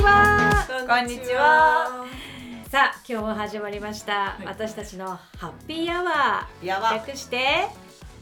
[0.00, 0.66] ちは。
[0.88, 2.06] こんにちは。
[2.70, 4.46] さあ今日も始まりました、い。
[4.46, 5.06] 私たちの
[5.36, 6.66] ハッピーアワー。
[6.66, 6.92] やば。
[6.94, 7.66] 略して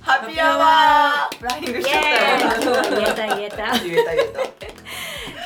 [0.00, 1.38] ハッピーアワー。
[1.38, 2.00] フライングイしちゃ
[2.48, 2.60] った
[2.96, 3.64] 言えた言えた言えた。
[3.64, 4.74] 言え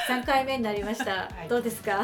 [0.08, 1.48] 3 回目になりました、い。
[1.50, 2.02] どうですか？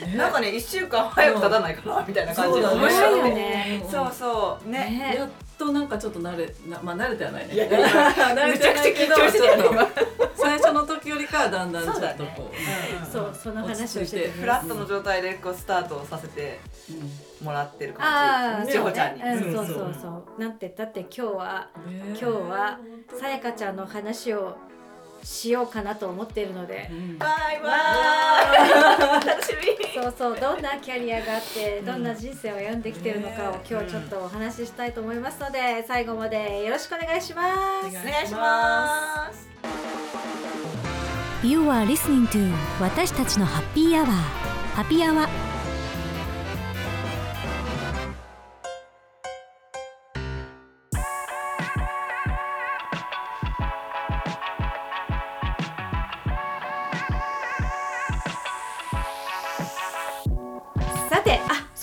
[0.00, 0.06] た。
[0.18, 3.86] なんかね一週間早く経たないかなみたいな感じで面白いよね。
[3.88, 4.68] そうそう。
[4.68, 4.78] ね。
[4.80, 5.16] ね。
[5.18, 5.28] やっ
[5.58, 7.54] となんかちょっと慣れなまあ慣れてはないね。
[7.54, 9.88] いやいや 慣れてはめちゃくちゃないけど緊張してたよね今。
[10.36, 12.34] 最初の時よりかはだんだんちょっとそうだね。
[12.36, 12.50] こ
[13.02, 16.60] うそうその話をしてフラットの状態でこうスタートをさせて
[17.42, 18.72] もらってるああ感じ。
[18.72, 19.22] 千穂ちゃんに。
[19.22, 19.66] うん、そううん。
[19.66, 22.78] そうそうなんて言って今日はね今日は
[23.18, 24.56] さやかちゃんの話を
[25.26, 26.88] しようかなと思っているので。
[26.88, 27.18] うん。
[27.18, 27.76] バイバ
[29.22, 29.26] イ。
[29.26, 29.66] 楽しみ。
[29.92, 37.88] そうそうどんなキャリアがあってどんな人生を歩んできてるのかを今日ちょっとお話ししたいと思いますので最後までよろしくお願いします。
[37.88, 39.48] お願いします。
[41.42, 44.10] You are listening to 私たちのハッピーアワー。
[44.10, 45.45] ハッピーアワー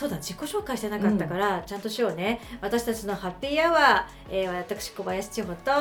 [0.03, 2.41] そうだ自己紹介してなかったから、ちゃんとしようね。
[2.59, 5.71] 私たちのハッピーアワー、えー、私小林千穂と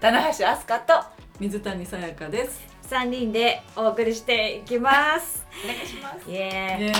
[0.00, 0.94] 棚橋飛鳥と
[1.38, 2.60] 水谷さやかです。
[2.90, 5.46] 3人でお送りしていきます。
[5.64, 6.28] お願いします。
[6.28, 6.92] イエ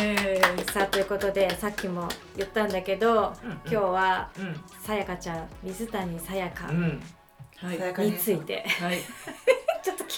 [0.56, 3.60] ーさあということでさっきも言ったんだけど、うんうん。
[3.66, 4.60] 今日はうん。
[4.84, 7.02] さやかちゃん水谷さやかうん。
[7.56, 7.76] はい。
[7.76, 8.98] さやかについて、はい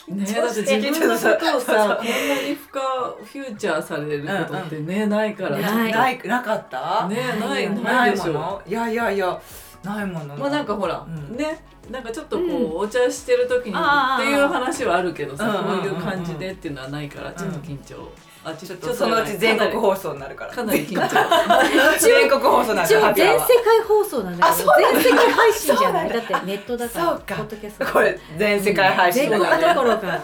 [0.08, 5.92] ねだって自分のことをさこんなに深フューチャーされることってねないからない。
[5.92, 7.08] ないなかった？
[7.08, 8.32] ねないないないでしょ。
[8.32, 8.62] もの？
[8.66, 9.40] いやいやいや
[9.82, 11.36] ないものまあなんかほら、うん。
[11.36, 12.76] ねなんかちょっとこう、うん。
[12.78, 13.74] お茶してる時にっ
[14.18, 15.90] ていう話はあるけどさ、うんうんうんうん。
[15.90, 18.10] こういう感じでっていうのはないからちょっと緊張、
[18.44, 20.52] あちちょっとそのうち全国放送になるから。
[20.52, 21.08] かなり緊張。
[21.98, 26.08] 全国放送になる一応からハッピーアワー全世界放送なんだけど全世界配信じゃない。
[26.10, 26.18] だ。
[26.18, 27.34] ってネットだからそうか。
[27.36, 29.74] ポッドキャストこれ全世界配信だね。
[29.74, 30.20] どころか。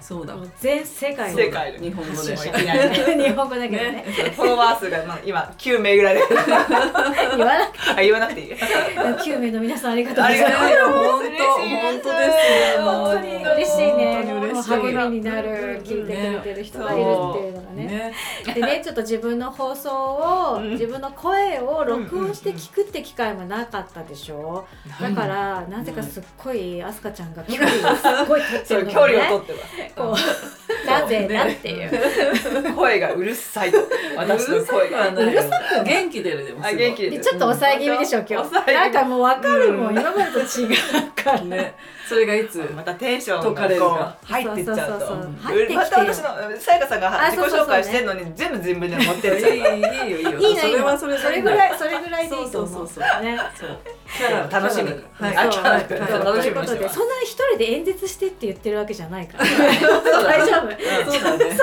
[0.00, 3.90] そうだもう全世界の世界で日本語で発信をいきなりね日本語だけどね。
[3.92, 4.04] ね。
[4.36, 6.36] フォロワー数がまあ今9名ぐらいで言
[7.46, 8.48] わなくあ言わなくていい。
[8.48, 10.92] て9名の皆さんありがとうございありますがとう。
[10.92, 12.76] 本当本当ですね。
[12.78, 13.92] 本当に嬉しい。
[13.94, 14.22] ね
[14.52, 17.86] 励みになる聞いてくれてる人がいるっていうのがね。
[17.86, 18.14] ね。
[18.54, 20.70] でね ちょっと自分の放送を、うん。
[20.70, 24.66] 自分の声を録音して聞くって機会もなかったでしょ、
[25.00, 30.24] だからなぜかすっごいアスカちゃんが距離をすっごい取って そうるのがね距離を取ってこます。
[30.84, 33.78] う なぜなっていう、声がうるさいと
[34.16, 34.98] 私の声が。
[34.98, 35.34] はない。
[35.34, 35.42] よ
[35.84, 36.86] 元気出るでもすごい。
[36.86, 38.72] あ元気でちょっと抑え気味でしょ今日。
[38.72, 41.74] なんかもう分かるもん、うん今までと違うから、ね。
[42.08, 42.58] それがいつ？
[42.74, 43.88] またテンション解かれるか。
[43.88, 44.82] がこう入ってっちゃうと。
[44.82, 45.36] そうそうそうそう。
[45.42, 45.72] 入ってきて。
[45.74, 46.24] よまた私の
[46.60, 49.52] さやかさんがあ自己紹介してんのに全部自分で持っているじゃん。
[49.52, 50.38] いいいよいいよ。
[50.38, 52.88] いいのそれはそれそれぐらいそれぐらいでいいと思う。
[52.88, 53.24] そうそうそう。
[53.24, 53.38] ね
[54.50, 54.90] 楽しみ。
[54.90, 55.36] にはい。
[55.36, 56.00] 楽しみという。
[56.02, 59.44] ことにしてますでそんなに一人で演説してって言ってるわけじゃないから。
[59.44, 61.12] 大丈夫？
[61.12, 61.56] そうだね。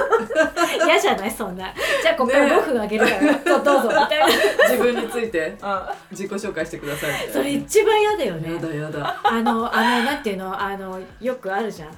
[0.85, 3.89] 嫌じゃないそんなじゃあここからね5分あげるから、 どうぞ。
[3.89, 4.27] みたいな。
[4.69, 5.55] 自分について。
[5.61, 5.79] うん。
[6.11, 7.29] 自己紹介してください。
[7.31, 9.19] それ一番嫌だよやねだやだ。
[9.23, 11.89] あのあのなんていうのあのよくあるじゃん。
[11.89, 11.91] あ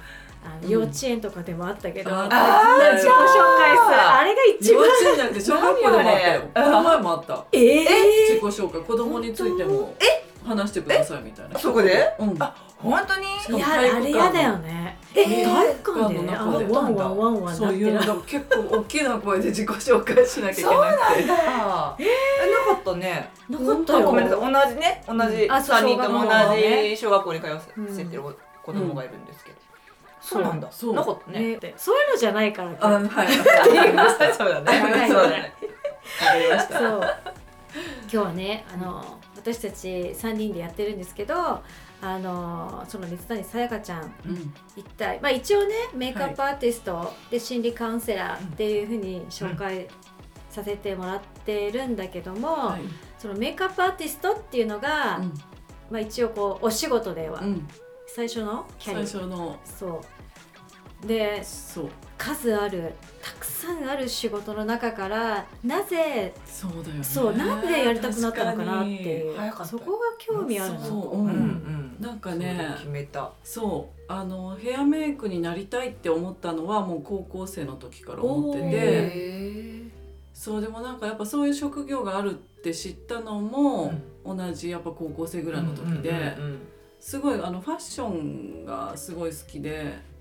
[0.60, 0.68] のうん。
[0.70, 3.14] 幼稚園とかでもあったけど、ああー自己紹
[3.58, 6.42] 介するあれが一番幼稚園じゃなくて小学校でもあったよ。
[6.52, 7.44] この前もあった。
[7.52, 9.94] えー、自己紹介子供についても
[10.44, 11.58] 話してくださいみたいな。
[11.58, 12.16] そこで？
[12.18, 12.36] うん。
[12.42, 13.58] あ本当に？
[13.58, 14.98] いやあれ嫌だよね。
[15.14, 21.30] え体育館でねあワンワンワンワンなってるそういうのが結構大きな声で自己紹介しなきゃいけなくて。
[21.30, 22.04] あえ
[22.68, 23.30] なかったね。
[23.48, 24.52] なかったごめんなさい。
[24.52, 25.04] 同じね。
[25.06, 26.88] 同じあそう3人とも同ね。
[26.88, 29.56] じ小学校に通わせてる子供がいるんですけど。
[30.20, 30.68] そうなんだ。
[30.70, 30.94] そう。
[30.94, 31.56] なかったね。
[31.56, 32.70] ねそういうのじゃないから。
[32.80, 33.32] あ はい。
[33.32, 34.98] そうだはい。
[34.98, 35.52] ねそうだね。
[36.20, 36.78] わかりました。
[36.78, 37.00] そう
[38.12, 41.34] 今日はねあの私たち3人でやってるんですけど
[42.02, 44.54] あのその水谷さやかちゃんうん。
[44.76, 49.88] 一体、まあ、一応ねメイクアップアーティストで心理カウンセラーっていうふうに紹介
[50.50, 52.82] させてもらってるんだけども、はい。
[53.18, 55.22] そのメイクアップアーティストっていうのが、
[55.90, 57.40] まあ、一応こうお仕事では。
[57.40, 57.68] うんうん。
[58.06, 59.58] 最初のキャリア、最初の。
[59.64, 60.02] そ
[61.02, 61.06] う。
[61.06, 61.88] でそう
[62.22, 67.02] 数あるたくさんある仕事の中からなぜそうだよね。
[67.02, 69.36] そうなんでやりたくなったのかなっていう。
[69.64, 71.18] そこが興味あるのそう。
[71.18, 71.96] うんうんうん。
[71.98, 73.32] なんかね決めた。
[73.42, 74.02] そう。
[74.06, 78.68] あのヘアメイクになりたいって思ったのはもう高校生の時から思ってて。
[78.70, 79.82] へ
[80.32, 83.92] そうでもなんかやっぱそういう職業があるって知ったのも、
[84.24, 86.58] 同じやっぱ高校生ぐらいの時で、うんうんうん
[87.02, 89.70] すごいあのファッションがすごい好きで。
[89.70, 90.11] うんうんうんうん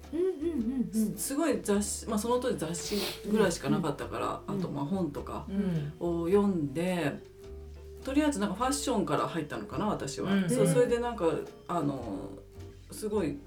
[1.16, 2.98] すごい雑誌、まあ、その当時雑誌
[3.30, 5.94] ぐらいしかなかったから、うんあとまあ本とかうん。
[6.00, 7.19] を読んで
[8.04, 11.25] とりあえずなんかファッションから入ったのかな私は、うんそうそれでなんか
[11.68, 12.30] あの
[12.92, 13.38] すごい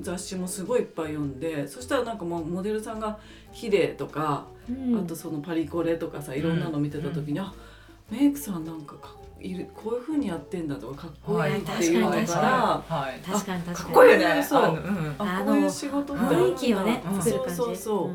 [0.00, 3.18] 雑誌もすごいいっぱい読んでそしたらなんかもうモデルさんが
[3.52, 4.98] 綺麗とか、うん。
[4.98, 7.52] あとそのパリコレとかさいろんなの見てた時に、あ
[8.10, 13.62] メイクさんなんかかいるこういう風にやってんだとかかっこいいっていうのはいから、はい確かに。
[13.62, 14.42] 確かにかっこいいよね。
[14.42, 14.82] そう
[15.18, 17.22] あこういう仕事雰囲気をねうん。
[17.22, 17.56] 作る感じ。
[17.56, 18.10] そうそうそ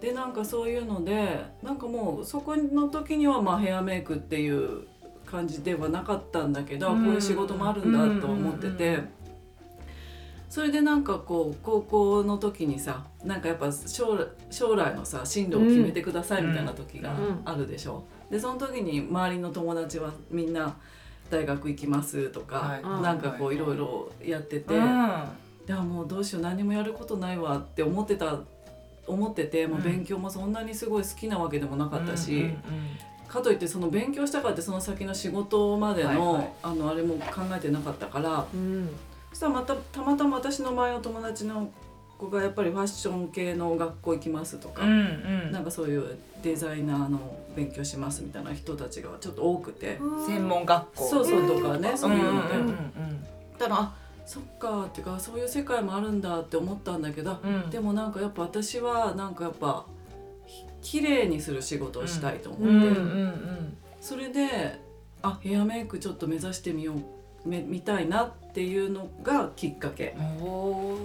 [0.00, 4.86] う、でなんかそういうのでなんかもうそこの時にはまあヘアメイクっていう
[5.26, 7.04] 感じではなかったんだけど、うん。
[7.04, 9.08] こういう仕事もあるんだと思ってて、うん
[10.54, 17.42] それでなんかこう高校の時にさなんかやっぱ将来将来のさ進路を決めてくださいみたいな時がうん。
[17.44, 18.04] あるでしょ。
[18.34, 20.74] でその時に周りの友達はみんな
[21.30, 22.82] 大学行きますとか、はい。
[23.00, 24.74] なんかこういろいろやってて。
[24.74, 24.82] うん。
[24.82, 28.40] いやもうどうしよう何もやることないわって思ってた
[29.06, 32.58] 思ってて、まあ、うん勉強もそんなにすごい好きなわけでもなかったし、うんうん
[33.28, 36.52] かといってその勉強したからってその先の仕事までの,、はいはい。
[36.64, 38.88] あのあれも考えてなかったからうん。
[39.30, 41.70] そしたらまたたまたま私の前の友達の
[42.18, 44.92] 子がやっぱりファッション系の学校行きますとか、うんう
[45.48, 45.52] ん。
[45.52, 51.08] なんかそういうデザイナーの勉強しますみたいな人たちがちょっと多くて、専門学校。
[51.08, 52.56] そうそうとかね、そういうので。
[52.56, 53.26] んん
[53.58, 53.94] たらあ
[54.26, 57.54] そっかっていうかそういう世界もあるんだって思ったんだけど、うん。
[57.54, 59.86] うんでもなんかやっぱ私はなんかやっぱ
[60.82, 64.78] き綺麗にするき事をしたいと思って、うんうんうんそれで
[65.22, 67.02] あヘアメイクちょっと目指してみようめ
[67.44, 70.16] 見たいなっていうのがきっかけ。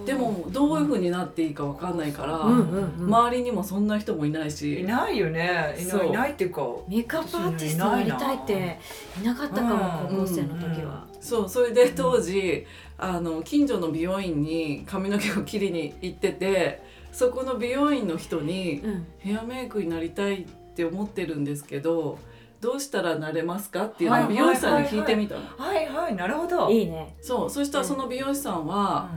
[0.05, 2.69] でもどういう風になっていいかわかんないから、うん。
[2.69, 4.81] うんうん周りにもそんな人もいないし。
[4.81, 5.75] いないよね。
[5.79, 6.61] いないいないっていうか。
[6.87, 8.79] メイクアップアーティストやりたいって
[9.19, 10.17] いなかったかもうん。
[10.17, 11.05] 高校生の時は。
[11.19, 12.65] そうそれで当時、
[12.97, 19.07] あの近所の美容院に髪の毛を切りに行っててそこの美容院の人にうん。
[19.19, 20.45] ヘアメイクになりたいっ
[20.75, 22.19] て思ってるんですけど
[22.61, 25.41] どうしたらなれますかっていうのをはい美容師さんに聞いてみたの。
[25.57, 26.69] はいはいなるほど。
[26.69, 27.15] いいね。
[27.21, 29.09] そうそしたらその美容師さんは、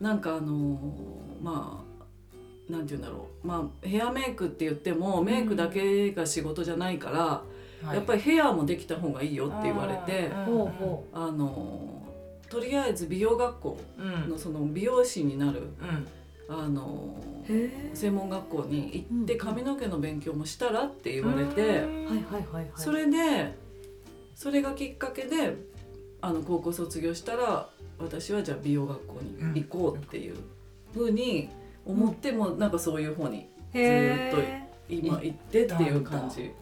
[0.00, 1.84] うなんかあのーま
[2.68, 3.46] あなんて言うんだろう。
[3.46, 7.86] まあヘアメイクって言ってもメイクだけが仕事じゃないから、ん。
[7.86, 7.96] はい。
[7.96, 14.30] やっぱりヘアもできた方がいいよって言われて、あのーとりあえず美容学校うん。
[14.30, 16.06] のその美容師になる、うん
[16.48, 17.16] あの。
[17.92, 21.86] 専門学校に行ってうん髪の毛の勉強もしたらって言われて、はいはいはい
[22.54, 22.70] はい。
[22.76, 23.52] それで
[24.36, 25.56] それがきっかけで
[26.20, 27.68] あの高校卒業したら
[27.98, 29.20] 私はじゃあ美容学校
[29.52, 30.36] に行こうっていう
[30.94, 31.48] ふうに
[31.84, 34.62] 思ってもなんかそういう方にへずっとえ。
[34.88, 36.52] 今行ってっていう感じ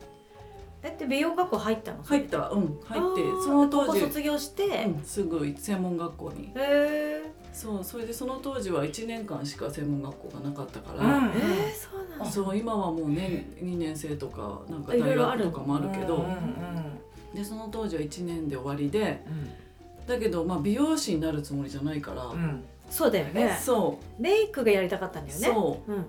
[0.82, 2.02] えって美容学校入ったの？
[2.02, 4.64] 入ったうん入ってその当時高校卒業して。
[4.64, 7.32] うんすぐ専門学校にへえ。
[7.52, 11.32] そうそれでその当時は1年間しか専門学校がなかったから、うんえー、
[11.74, 12.24] そうなんだ。
[12.26, 15.44] そう今はもう年2年生とかなんかいろ大いろある。
[15.46, 16.16] 学とかもあるけど。
[16.16, 17.00] うんうん
[17.34, 20.06] でその当時は1年で終わりでうん。
[20.06, 22.64] だけどまあ美容師になるつもりじゃないから、うん。
[22.90, 23.56] そうだよね。
[23.62, 25.46] そメイクがやりたかったんだう、よね。
[25.54, 25.92] そう。
[25.92, 26.06] うん。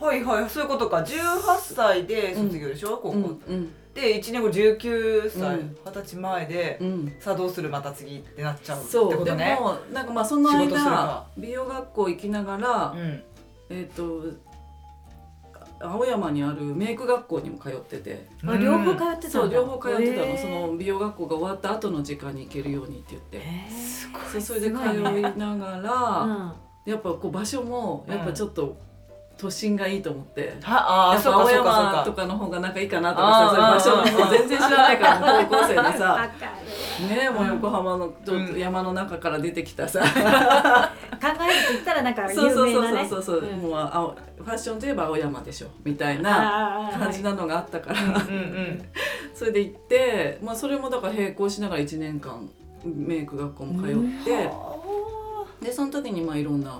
[0.00, 0.96] はいはいそういうことか。
[0.98, 2.96] 18歳で卒業でしょ？
[2.96, 5.76] 高う、うん校うんで1年後19歳うん。
[5.86, 9.10] 二十歳前でうん、さあどうするまた次ってなっちゃうってそう。
[9.10, 13.22] でことねもなんかまあその間か美容学校行きながら、うん。
[13.70, 14.22] えっ、と
[15.80, 18.28] 青山にあるメイク学校にも通ってて。
[18.46, 23.38] あ両方通ってた両方通ってたの、その美容学校が終わった後の時間に行けるようにって言って。
[23.38, 23.72] へー。
[23.72, 24.22] すごい。
[24.32, 28.76] そうそれで通いながら、やっぱこう場所もやっぱちょっと
[29.38, 32.22] 都心がいいと思って、はあーやっぱ青そうかそうか山とそうか。
[32.22, 34.24] かの方がなんかいいかなとかさそういう場所あー。
[34.24, 36.30] も全然知らないから高校生でわさ。
[37.08, 43.08] ねもう横浜のうん山の中から出てきたさ、考えて言ったらなんかそうそうそう有名なね。
[43.08, 43.58] そうそう、うん。
[43.58, 47.98] もう青ファッションといえば青山でしょみたいな感じなのがあったから、
[49.34, 52.48] それで行って、まあ、それもだから並行しながら1年間
[52.84, 54.50] メイク学校も通って、
[55.60, 56.78] でその時にまあいろんな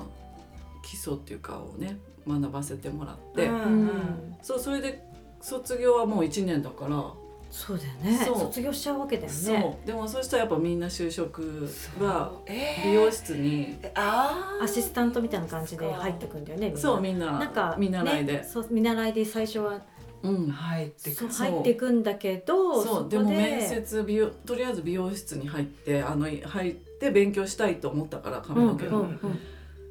[0.82, 4.36] 基礎っていうかをね学ばせてもらって、うんうん。
[4.42, 5.06] そうそれで
[5.40, 7.12] 卒業はもう1年だから、
[7.50, 8.24] そうだよね。
[8.24, 8.38] そう。
[8.38, 9.34] 卒業しちゃうわけだよね。
[9.34, 9.86] そう。
[9.86, 11.68] でもそしたらやっぱみんな就職
[11.98, 12.90] はえー。
[12.90, 14.64] 美容室に、あー。
[14.64, 16.72] アシスタントみたいな感じで入ってくんだよね。
[16.76, 17.38] そうみんな。
[17.38, 19.80] なんか見習いで、ね、そう見習いで最初は
[20.22, 20.48] うん。
[20.48, 21.28] 入ってく。
[21.28, 29.38] 入っていくんだけど、そうこでも面接美容とりあえず美容室に入ってあの入って勉強したいと思ったから髪の毛の、うんうんうん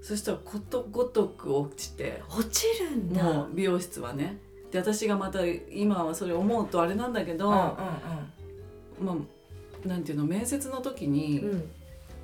[0.06, 2.22] そしたらことごとく落ちて。
[2.30, 3.48] 落ちるんだ。
[3.52, 4.38] 美容室はね。
[4.70, 7.66] で私がまた今はそれ思うとあれなんだけど、うんうん
[9.00, 11.72] まあなんていうの面接の時に、うん。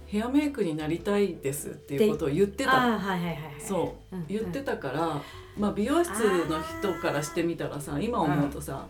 [0.06, 2.96] ヘアメイクになりたいですっていうことを言ってた。
[2.96, 4.16] あーはいはいはいはいそう。
[4.16, 4.26] うん。
[4.28, 5.22] 言ってたから、
[5.58, 6.12] まあ、美容室
[6.48, 8.86] の人からしてみたらさ今思うとさ、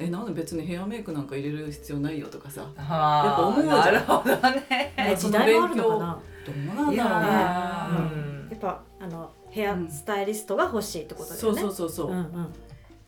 [0.00, 2.62] えなんで別にヘアメイクなんか入れる必要ないよとかさ。
[2.62, 3.78] はやっぱ思うじゃん。
[3.78, 4.94] なるほどね。
[4.96, 6.18] え時代もあるのかな。
[6.46, 7.26] どうなんいだろうね。
[7.28, 8.12] やー。
[8.12, 8.48] うん。
[8.50, 12.54] やっぱあのヘアスタイリストが欲しいってことだそうよねそうそうそう、うんうん。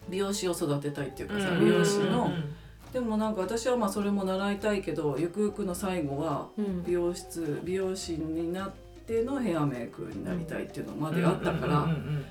[0.09, 1.61] 美容師を育てたいっていうかさ、うん。
[1.61, 2.55] 美容師の、うん。
[2.93, 6.85] でもなんか私はまあそれも習いたいけどゆくゆくの最後はうん。
[6.85, 8.71] 美容室美容師になっ
[9.07, 12.25] てのヘアメイクになりたいっていうのまであったから、うんうん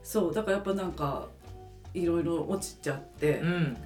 [0.00, 1.26] そうだからやっぱなんか
[1.92, 3.76] いろいろ落ちちゃって、うんうん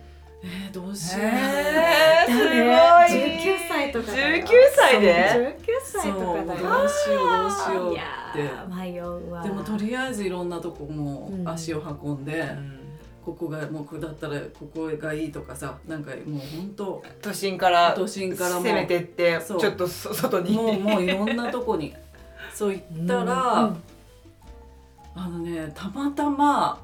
[0.44, 3.30] えー、どうしよう、へーすごい。
[3.30, 4.44] 19歳とかだよ。
[4.44, 6.44] 19歳で？19歳とかだよ。
[6.44, 7.92] どうしようどうしよう。
[7.92, 9.42] いやってー迷うわ。
[9.42, 11.49] でもとりあえずいろんなとこもうん。
[11.49, 12.78] 足を運んで、うん。
[13.25, 19.64] ここがもう下ったらここがいいとかさなんかもう本当都心から都心からも攻めてってちそう。
[19.64, 20.56] ょっとそ外に。
[20.56, 21.94] もうもういろんなとこに。
[22.52, 23.82] そう行ったら、うん
[25.14, 26.80] あのねたまたま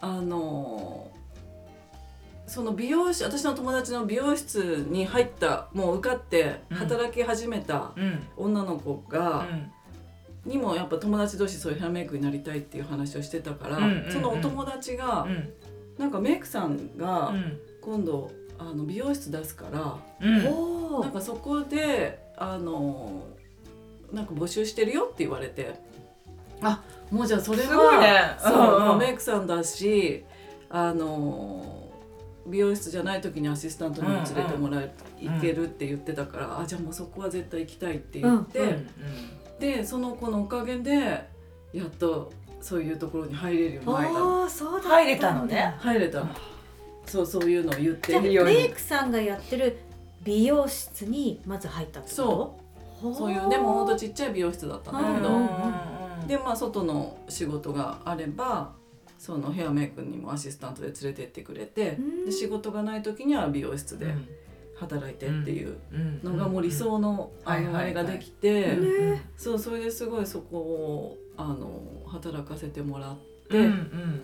[0.00, 1.06] あの
[2.54, 6.76] その美容師私の友達の美容室に入ったもう受かってうん。
[6.76, 8.22] 働き始めたうん。
[8.36, 9.48] 女の子が、
[10.46, 10.52] うん。
[10.52, 13.78] にもやっぱ友達同士そういうヘアメイクになりたいっていう話をしてたから、
[14.12, 15.52] そのお友達が、うん。
[15.98, 17.58] なんかメイクさんがうん。
[17.80, 21.00] 今度あの美容室出すから、うん。
[21.00, 23.24] なんかそこであの
[24.12, 25.74] なんか募集してるよって言われて。
[26.62, 28.88] あもうじゃあそれはねそう、うんうん。
[28.90, 30.24] もうメイクさんだし
[30.70, 31.83] あの
[32.46, 38.88] 美容室じゃない時にアシスタントにも連れてもらえ、うん行けるって言ってたから、あじゃあもうそこは絶対行きたいって言って、うんうん
[39.58, 41.28] でその子のおかげで
[41.72, 44.88] やっとそういうところに入れるようになった。
[44.88, 45.76] 入れたのね。
[45.78, 46.20] 入れた。
[46.20, 46.28] の
[47.06, 49.78] そうそういうのを言ってじゃあいいよメイクさんがやってる
[50.24, 53.14] 美容室にまず入ったってこと？
[53.14, 53.32] そう。
[53.32, 55.40] いうでもほんとちっちゃい美容室だったんだけど、う
[56.24, 56.26] ん。
[56.26, 58.72] でまあ外の仕事があれば
[59.24, 62.24] そのヘアメイクにもアシスタントで連れてってくれて、うん。
[62.26, 64.14] で仕事がない時には美容室で
[64.76, 65.78] 働いてっていう
[66.22, 69.30] のがもう理想のあれができて、ね。
[69.38, 74.22] そうそれですごいそこをあの働かせてもらって、うんうん。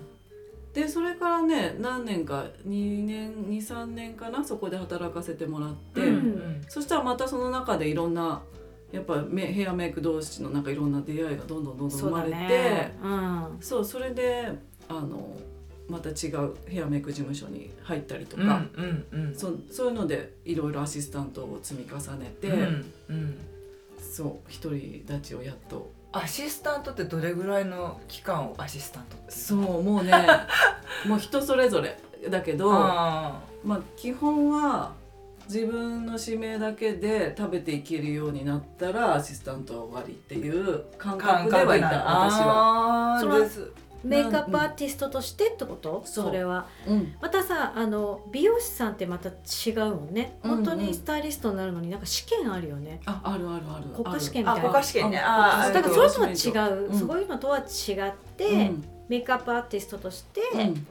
[0.74, 8.42] でそれからね何年か2年23年かなそこで働かせてもらって、うんそしたらまたその中でいろんな
[8.92, 12.98] やっぱメヘアメイク同士のなんかいろんな出会いがどんどんどんどん生まれてね。
[13.02, 13.56] うん。
[13.60, 14.52] そうそれで
[14.90, 15.36] あの
[15.88, 19.34] また違うヘアメイク事務所に入ったりとか、うんうんうん。
[19.34, 23.38] そうそういうのでいろいろアシスタントを積み重ねて、うんうん。
[24.00, 25.90] そう独り立ちをやっと。
[26.12, 29.30] アシスタントってどれぐらいの期間をアシスタントって？
[29.32, 30.12] そうもうね
[31.06, 34.92] もう人それぞれだけどあまあ基本は
[35.46, 43.18] 自分の指名だけで食べていけるようになったらアシスタントは終わりっていう感覚ではいた私は。
[43.20, 43.70] そのあーです
[44.02, 46.02] メイクアップアーティストとしてってこと？
[46.04, 46.66] それは。
[46.86, 47.14] うん。
[47.20, 50.38] またさあの美容師さんってまた違うもんね。
[50.42, 53.00] 本当にスタイリストになるのになんか試験あるよね。
[53.06, 53.84] ああるあるある。
[54.02, 54.68] 国家試験みあたいな。
[54.70, 55.20] 国家試験ね。
[55.22, 56.98] あだからそういうのは違う、うん。
[56.98, 57.64] そういうのとは違っ
[58.36, 58.84] て、うん。
[59.08, 60.86] メイクアップアーティストとしてうん。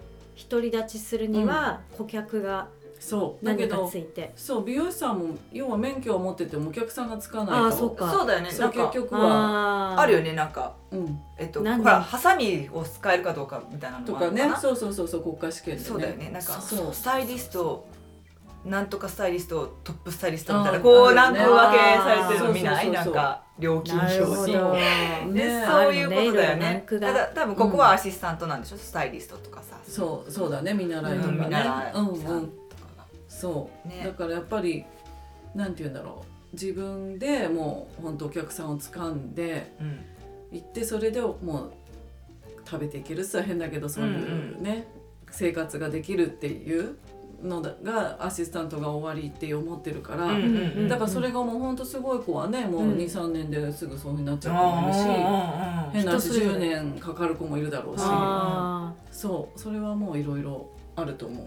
[0.49, 2.67] 独り立ちするには顧客が
[2.99, 3.45] そう。
[3.45, 7.55] だけ何かどついて、そう美容師さんも要は免許を持っててもお客さんがつかないと。
[7.55, 8.11] ああそうか。
[8.11, 8.51] そうだよね。
[8.51, 10.73] そう結局は、あるよねなんか。
[10.91, 14.51] うん、えっとほ何らハサミを使えるかどうかみたいなのとかね。
[14.59, 15.87] そうそうそうそう国家試験でね。
[15.87, 16.29] そうだよね。
[16.31, 16.93] なんかそう。
[16.93, 17.87] スタイリスト
[18.65, 22.85] なんとかスタイリストトップスタイリストみたいなこうランク分けされてるの見ない？
[22.87, 24.73] そうそうそうなんか料金なるほ表ど。
[25.27, 26.85] にねでそういうことだよね。
[26.89, 28.77] ただ多分ここはアシスタントなんでしょ？
[28.77, 29.77] スタイリストとかさ。
[29.87, 30.73] そうそうだね。
[30.73, 31.37] 見習いとかね。
[31.37, 31.93] うん見習い。
[31.93, 32.58] うん
[33.39, 34.03] そう、ね。
[34.03, 34.85] だからやっぱり
[35.55, 36.25] なんて言うんだろう。
[36.53, 39.99] 自分でもう本当お客さんを掴んでうん。
[40.51, 41.71] 行ってそれでもう
[42.65, 43.37] 食べていけるっす。
[43.37, 44.87] は変だけどそういうね、
[45.31, 46.97] 生活ができるっていう
[47.43, 52.97] のだがアシスタントが終わりって思ってるから、うんうんうんだからそれがもうほんとすごい子はねもううん。
[52.97, 54.99] 23年ですぐそういうふうになっちゃう子もいるし、
[55.93, 58.01] 変な話人それぞれ10年かかる子もいるだろうし。
[58.03, 59.59] あそう。
[59.59, 61.45] それはもういろいろあると思う。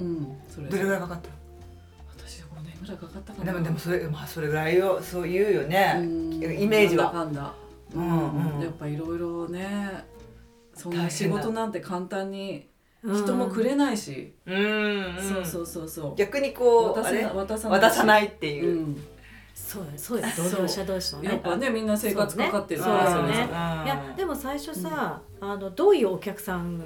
[0.00, 0.68] うん、それ。
[0.68, 1.28] どれぐらいかかった？
[2.16, 3.52] 私5年ぐらいかかったかな。
[3.52, 6.32] でもでもそれまあそれぐらいよそう言うようねん。
[6.34, 7.12] イメージは。
[7.12, 7.54] なんだかんだ、
[7.94, 8.56] ううん。
[8.56, 8.60] うん。
[8.62, 10.04] やっぱいろいろね
[10.74, 16.14] そんな大変だ仕事なんて簡単にー人もくれないし、うんそうそうそうそう。
[16.16, 17.22] 逆にこう渡せあれ？
[17.22, 17.82] な渡さないし。
[17.82, 18.78] 渡さないっていう。
[18.78, 19.04] う、ん、
[19.54, 21.28] そうやそうや同業者同士のね。
[21.30, 22.98] やっぱねみんな生活かかってるそうね。
[22.98, 23.38] かられぞれい
[23.88, 26.80] やでも最初さ、あのどういうお客さん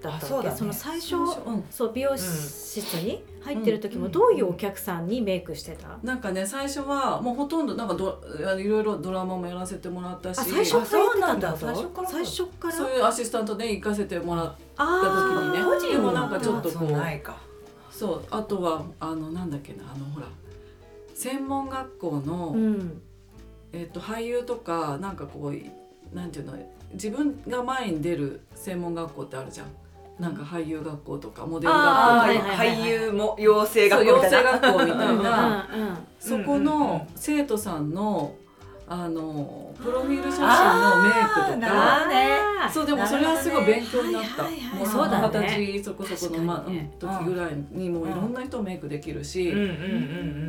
[0.00, 0.26] だったっけ。
[0.26, 0.56] あそうだね。
[0.56, 1.64] その最初うん。
[1.70, 8.22] そう美容室に入ってる時もどういうお客さんにメイクしてた、なんかね最初はもうほとんどなんかど
[8.58, 10.38] いろいろドラマもやらせてもらったし。
[10.38, 12.06] あ最初からやってたんだあそうなんだ。
[12.06, 12.72] 最初から。
[12.74, 15.58] そういうアシスタントで行かせてもらっあた時にね。
[15.58, 17.36] ー個人でもなんかちょっとこそううないか。
[17.90, 20.26] そうあとはあのなんだっけなあのほら
[21.14, 23.02] 専門学校の、うん。
[23.72, 26.54] えっと俳優とかなんかこうなんていうの
[26.94, 29.68] 自分が前に出る専門学校ってあるじゃん
[30.20, 34.52] なんか俳優学校とかモデル学校とか俳優も養成学校みたいな。
[34.52, 35.22] 学校みたいうんうん。
[35.22, 35.68] な、
[36.18, 38.34] そこの生徒さんの
[38.86, 42.68] あのプロフィール写真のメイクとか。
[42.72, 44.42] そうでもそれはすごい勉強になった。
[44.42, 45.56] はいはいはいもうそうだね。
[45.58, 46.92] 二十歳そこそこの、まね。
[46.98, 49.54] 時ぐらいにもういろんな人メイクできるし、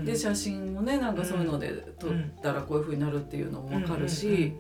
[0.04, 2.12] で写真もねなんかそういうので撮っ
[2.42, 4.54] たらこういう風になるっていうのも分かるし、うんうんうん。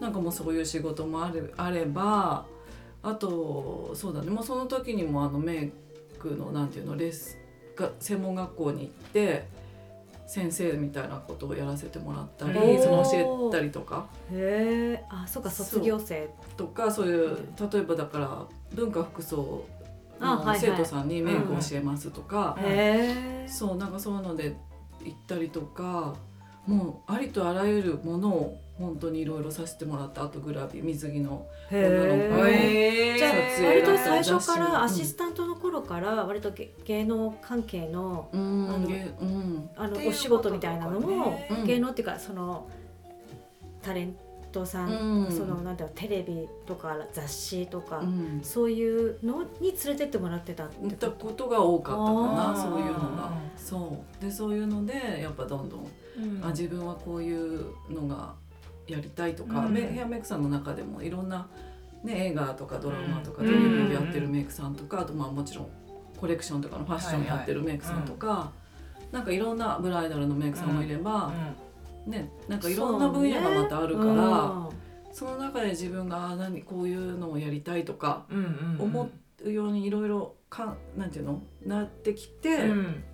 [0.00, 2.44] なんかもうそういう仕事もあれあれば
[3.02, 4.30] あとそうだね。
[4.30, 5.72] もうその時にもあのメイ
[6.18, 7.36] クのなんていうのレッス
[7.76, 9.46] が専門学校に行って
[10.26, 14.08] 先生みたいなことをやらせてもらったりその教えたりとか。
[14.32, 16.28] へえあそうか卒業生。
[16.56, 17.38] とかそういう
[17.72, 19.64] 例えばだから文化服装
[20.20, 20.60] のあはいはい。
[20.60, 24.56] 生徒さんにメイクを教えますとか、へえそうなんかそういうので
[25.04, 26.16] 行ったりとか
[26.66, 33.32] もうありとあらゆるものを本当にいろいろさせてもらったあとグラビ水着のへ女の子えへじゃあ
[33.68, 42.68] 割と最初からアシスタントの頃から割と芸芸能関係のうんあのお仕事みたいなのも芸能っていうかその
[43.82, 44.16] タレン
[44.52, 45.32] トさん、うん。
[45.32, 48.40] そのなんだろうテレビとか雑誌とか、うん。
[48.42, 53.32] そういうのに連れてってもらってたって行ったこことが多かったかなそういうのが。
[53.56, 54.24] そう。
[54.24, 55.88] でそういうのでやっぱどんどん。
[56.42, 58.34] あ自分はこういうのが
[58.88, 59.72] やりたいとか、うん。
[59.72, 61.48] メヘアメイクさんの中でもいろんな、
[62.02, 63.48] ね、映画とかドラマとかうん。
[63.48, 65.68] テレビでやってるメイクさんとか、あとまあもちろん
[66.18, 68.50] コレクションとかのファッションやってるメイクさんとか、
[69.12, 71.32] なんかいろんなブライダルのメイクさんもいれば、
[72.06, 74.68] ね、なんかいろんな分野がまたあるから
[75.12, 78.82] そ,、の中で自分があ何こういうのをやりたいとかうんうんうん。
[78.82, 79.10] 思
[79.44, 81.42] うようにいろいろかなんていうの？
[81.64, 83.04] なってきて、うん。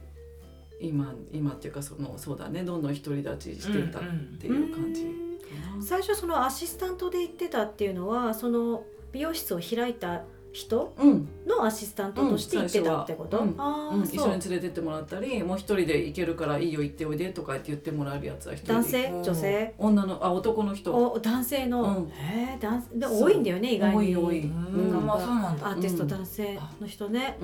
[0.80, 4.02] 今今っていうかそのそうだねどんどん独り立ちしてたっ
[4.40, 5.02] ていう感じ。
[5.02, 5.33] かな。
[5.80, 11.28] 最初そのアシスタントで行ってたっていうのはその美容室を開いた人うん。
[11.46, 13.54] のアシスタントとして行ってたってこと、うん。
[13.58, 19.04] ああ、うん、一緒に連れてってもらったりもう一人で行けるからいいよ行っておいでとかって言ってもらえるやつは一人で男性？
[19.06, 19.22] うん。
[19.24, 19.74] 女性？
[19.78, 20.94] 女のあ男の人。
[20.94, 22.08] お男性の、うん。
[22.10, 23.96] へえ男性で多いんだよね意外に。
[23.96, 24.40] 多い多い。
[24.42, 24.90] うん。
[24.96, 25.06] うん。
[25.06, 25.68] まあそうなんだ。
[25.70, 27.38] アーティストうん男性の人ね、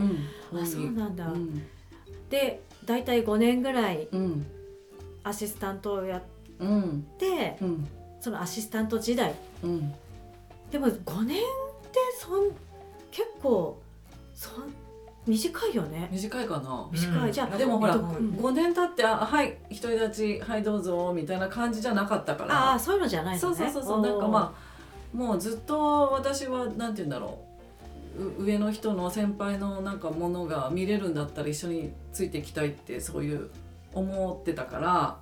[0.53, 0.61] うん。
[0.63, 1.63] あそうなんだ、うん。
[2.29, 4.47] で大体5年ぐらいうん。
[5.25, 6.23] アシスタントをやっ
[6.61, 7.07] うん。
[7.19, 7.89] てうん
[8.21, 9.35] そのアシスタント時代。
[9.63, 9.93] うん。
[10.71, 11.41] でも5年っ
[11.91, 12.51] てそん
[13.11, 13.81] 結構
[14.35, 14.73] そん
[15.27, 16.09] 短いよね。
[16.13, 16.89] 短いかな。
[16.93, 18.31] 短い、じゃあでもほらえっとうん。
[18.33, 22.71] 5年経って「あはい独り立ちはいどうぞ」みたいな感じじゃなかったから。
[22.71, 23.57] ああそういうのじゃないのね。
[23.57, 24.03] そうそうそうそう。
[24.03, 27.39] なんかまあもうずっと私はなんて言うんだろ
[28.19, 28.23] う。
[28.23, 33.51] う上の人の先輩のなんかものが見れるんだったら一緒についていきたいってそういう
[33.95, 35.19] 思ってたから。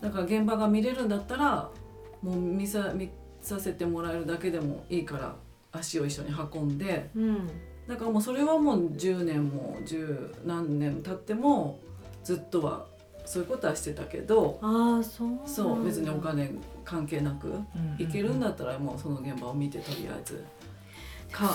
[0.00, 1.68] だから現場が見れるんだったら
[2.22, 5.34] もう見さ見させてもらえるだけでもいいから
[5.72, 7.10] 足を一緒に運んで。
[7.14, 7.46] うん。
[7.88, 11.80] だからもうそれはもう10年も十何年経っても
[12.22, 12.86] ずっとは
[13.24, 14.58] そういうことはしてたけど。
[14.62, 16.50] ああそうそう別にお金
[16.84, 17.48] 関係なく。
[17.48, 17.64] うん
[17.98, 20.44] 行けるんだったらもうその現場を見てとりあえず。
[21.30, 21.54] か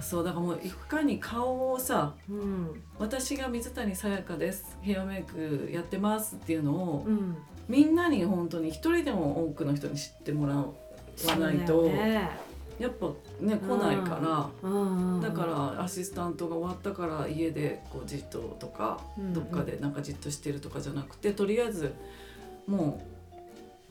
[0.00, 2.82] そうだからもういかに顔をさうん。
[2.98, 4.78] 私が水谷さやかです。
[4.82, 7.36] ヘアメイクやってますっていうのをうん
[7.70, 10.66] みんなに本当に一人でも多くの人に知ってもらわ
[11.38, 12.28] ないと、ね。
[12.80, 13.08] やっぱ
[13.40, 21.94] ね来ないから、うんうんだからアシスタントが終わったから家でこうじっととか、うんどっかでなんかじっとしてるとかじゃなくてとりあえず
[22.66, 23.00] も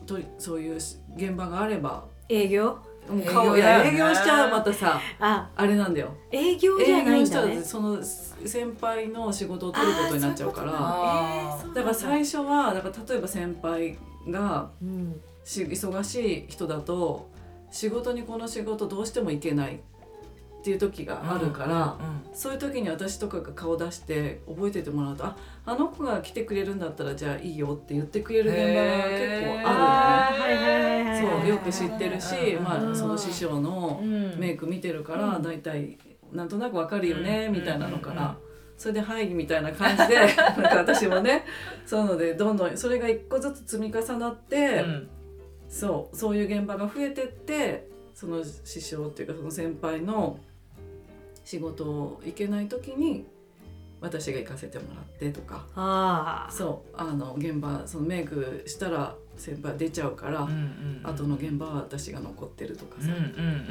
[0.03, 2.79] うとりそういう現場があれば営業？
[3.07, 3.87] もう営業顔いだよね。
[3.87, 5.49] や営業しちゃうまたさあ。
[5.55, 6.13] あれなんだよ。
[6.31, 7.55] 営業じゃないんだね。
[7.55, 11.73] らその先輩の仕事を取ることになっちゃうから。
[11.73, 13.97] だから最初はだから例えば先輩
[14.29, 15.21] がうん。
[15.49, 17.29] し忙しい人だと
[17.71, 19.79] 仕事にこの仕事どうしても行けない
[20.59, 21.97] っていう時があるから、
[22.33, 30.49] そういう時に私とかが顔出して覚えててもらうとああの子が来てくれるんだったらじゃあいいよって言ってくれる現場が結構あるよね。
[30.49, 34.37] はいはいはいはいそうよく知ってるし、うんまあ、その師匠のうん。
[34.37, 35.41] メイク見てるからうん。
[35.41, 35.97] 大体
[36.31, 37.53] なんとなくわかるよねうん。
[37.53, 38.37] みたいなのかうんら
[38.77, 41.43] それで「はい」みたいな感じで なんか私もね
[41.85, 45.09] そういうのでどんどんそれが一個ずつ積み重なってうん。
[45.67, 50.39] そうそういう現場が増えてってその師匠っていうかその先輩の
[51.49, 53.25] 仕事行けない時に
[54.01, 55.65] 私が行かせてもらってとか。
[55.75, 56.95] ああそう。
[56.95, 60.47] あの現場そのメイクしたら先輩出ちゃうから、
[61.03, 63.09] 後の現場は私が残ってるとかさ、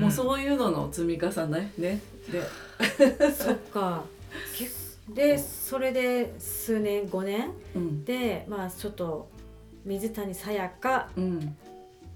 [0.01, 2.01] もうそういうのの積み重ねね。
[2.33, 2.43] で。
[3.33, 4.03] そっか。
[5.15, 8.05] でそれで数年5年うん。
[8.05, 9.31] でまあちょっと
[9.85, 11.57] 水谷さやかうん。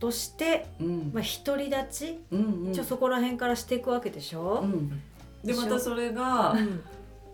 [0.01, 1.11] として、うん。
[1.15, 2.73] まあ、独り立ち、うんうん。
[2.73, 4.59] 一応そこら辺からしていくわけでしょ？
[4.65, 5.01] う、ん
[5.45, 6.83] でまたそれが、うん。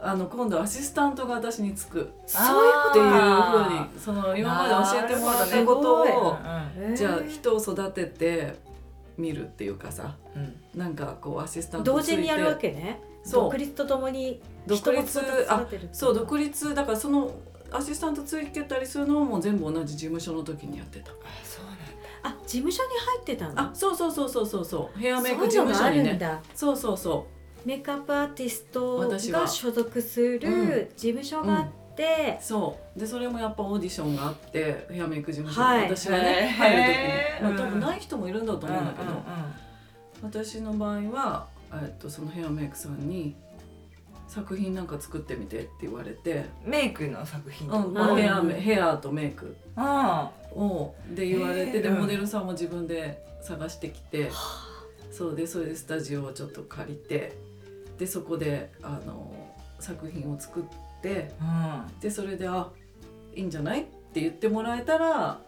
[0.00, 2.02] あの今度アシスタントが私につく。
[2.02, 6.36] っそういうこていうふうあにその今まで教えてもらったことを
[6.94, 8.54] じゃあ人を育てて
[9.16, 10.14] みるっていうかさ
[10.72, 12.16] なんかこうアシスタント同ついて。
[12.18, 13.00] 時にやるわけね。
[13.24, 13.42] そう。
[13.46, 17.34] 独立とともに独立あそう独立だからその
[17.72, 21.10] アシスタントついてたりするのも全部同じ事務所の時にやってた。
[21.42, 21.82] そうなんだ。
[22.22, 23.60] あ事務所に入ってたの？
[23.60, 24.98] あそうそうそうそうそうそう。
[25.00, 26.10] ヘアメイク事務所にね。
[26.10, 26.40] るんだ。
[26.54, 27.26] そうそうそ
[27.64, 31.66] メイクアップアーティストが所属する事務所があっ
[31.96, 32.98] てう、そう。
[32.98, 35.82] でそれもやっぱオーディションがあってヘアメイク事務所に、はい。
[35.84, 37.56] 私はね入る時に、まあ、うん。
[37.56, 39.22] 多分ない人もいるんだと思うんだけど、
[40.22, 43.36] 私の場合は、えっと、そのヘアメイクさんに
[44.28, 47.94] 作品なんか作ってみてって言われて、メイクの作品うん。
[47.94, 48.16] うん。
[48.16, 49.56] ヘアメヘアとメイク。
[49.76, 54.30] あをで言われてでモデルさんも自分で探してきて。
[55.10, 57.36] そうでそれでスタジオをちょっと借りて
[57.98, 59.32] でそこであの
[59.80, 60.62] 作品を作っ
[61.02, 62.68] てあでそれであ
[63.34, 63.82] いいんじゃない？
[63.82, 65.38] って言ってもらえたら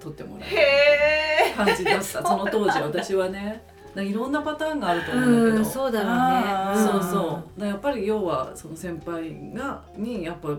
[0.00, 2.02] 撮ってもらえる感じだった。
[2.26, 3.62] その当時私はね。
[3.96, 6.88] いろんなパターンがあると思うんだけど、うんそうだろうね。
[6.92, 7.66] そうそう。
[7.66, 10.50] やっぱり要はその先輩がにやっぱ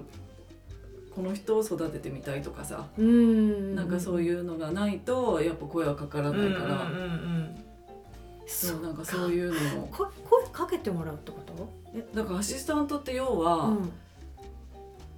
[1.16, 3.76] この人を育ててみたいとかさ、ううん。
[3.76, 6.82] なんかそういうのがないとやっぱ声はかからないから、
[8.50, 9.88] そそうなんかそういうのを。
[9.88, 11.70] こ声かけてもらうってこと？
[11.94, 12.06] え？
[12.14, 13.92] だからアシスタントって要は、うん。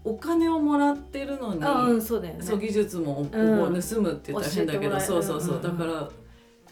[0.03, 2.43] お金をもらってるのに、あうんそうだよね。
[2.43, 5.61] そう技術もこううん盗むって言ったら変だけど、そうそうそう、うん。
[5.61, 6.09] だから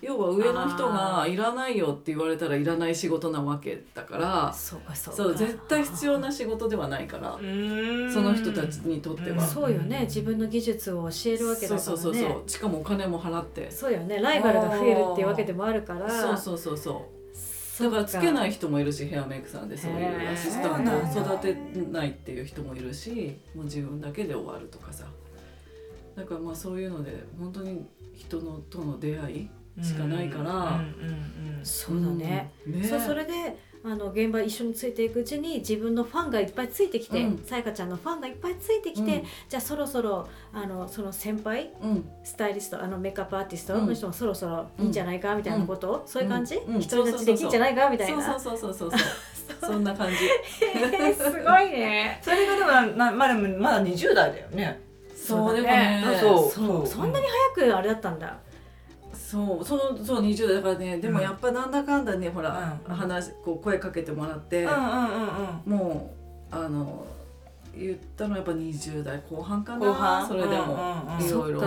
[0.01, 5.23] 要は上の人がいらないよって言われたらいらない仕事なわけだからそうかそうか。
[5.23, 7.37] そう絶対必要な仕事ではないから
[8.13, 10.01] そその人たちにとっては、そうよね。
[10.01, 11.79] 自分の技術を教えるわけだからね。
[11.79, 12.49] そうそうそうそう。
[12.49, 13.71] しかもお金も払って。
[13.71, 14.19] そうよね。
[14.21, 16.09] ライバルが増えるっていうわけでもあるから。
[16.09, 17.05] そうそうそうそ
[17.79, 17.83] う。
[17.83, 21.55] だからつけない人もいるしヘアメイクさんでそういうアシスタントを育て
[21.89, 25.05] ないっていう人もいるしもう自分だけで終わるとかさ。
[26.13, 29.49] だからまあそういうので本当に人のとの出会い
[29.81, 30.81] しかないから、
[31.63, 32.87] そうだね、うんね。
[32.87, 37.43] そうそれであの現場一緒についていくうちに自分のファンがいっぱいついてきて、うん。
[37.45, 39.23] さやかちゃんのファンがいっぱいついてきて、うん。
[39.47, 42.09] じゃあそろそろあのその先輩うん。
[42.23, 46.75] スタイリストあのメイクアップアーティストうんの人もそろそろいいんじゃないかみたいなこと、そういう感じ、うん。
[46.75, 46.81] うん。
[46.81, 48.37] 独り立ちできんじゃないかみたいな？
[48.37, 48.99] そうそうそうそう。
[48.99, 50.15] そうそ んな感じ。
[50.67, 52.19] えーすごいね。
[52.23, 54.81] それがでもなまだまだ20代だよね。
[55.15, 56.03] そうでもね。
[56.19, 56.51] そう。
[56.51, 56.85] そう。
[56.87, 58.37] そんなに早くあれだったんだ
[59.29, 60.55] そうそのそう20代。
[60.55, 62.95] だからねでもうんやっぱなんだかんだねほら、うん。
[62.95, 66.15] 話こう声かけてもらって、うんうんうんも
[66.51, 67.05] うあの
[67.77, 70.27] 言ったのはやっぱ20代後半かな後半？
[70.27, 71.61] それでも、うんうんうんいろいろ。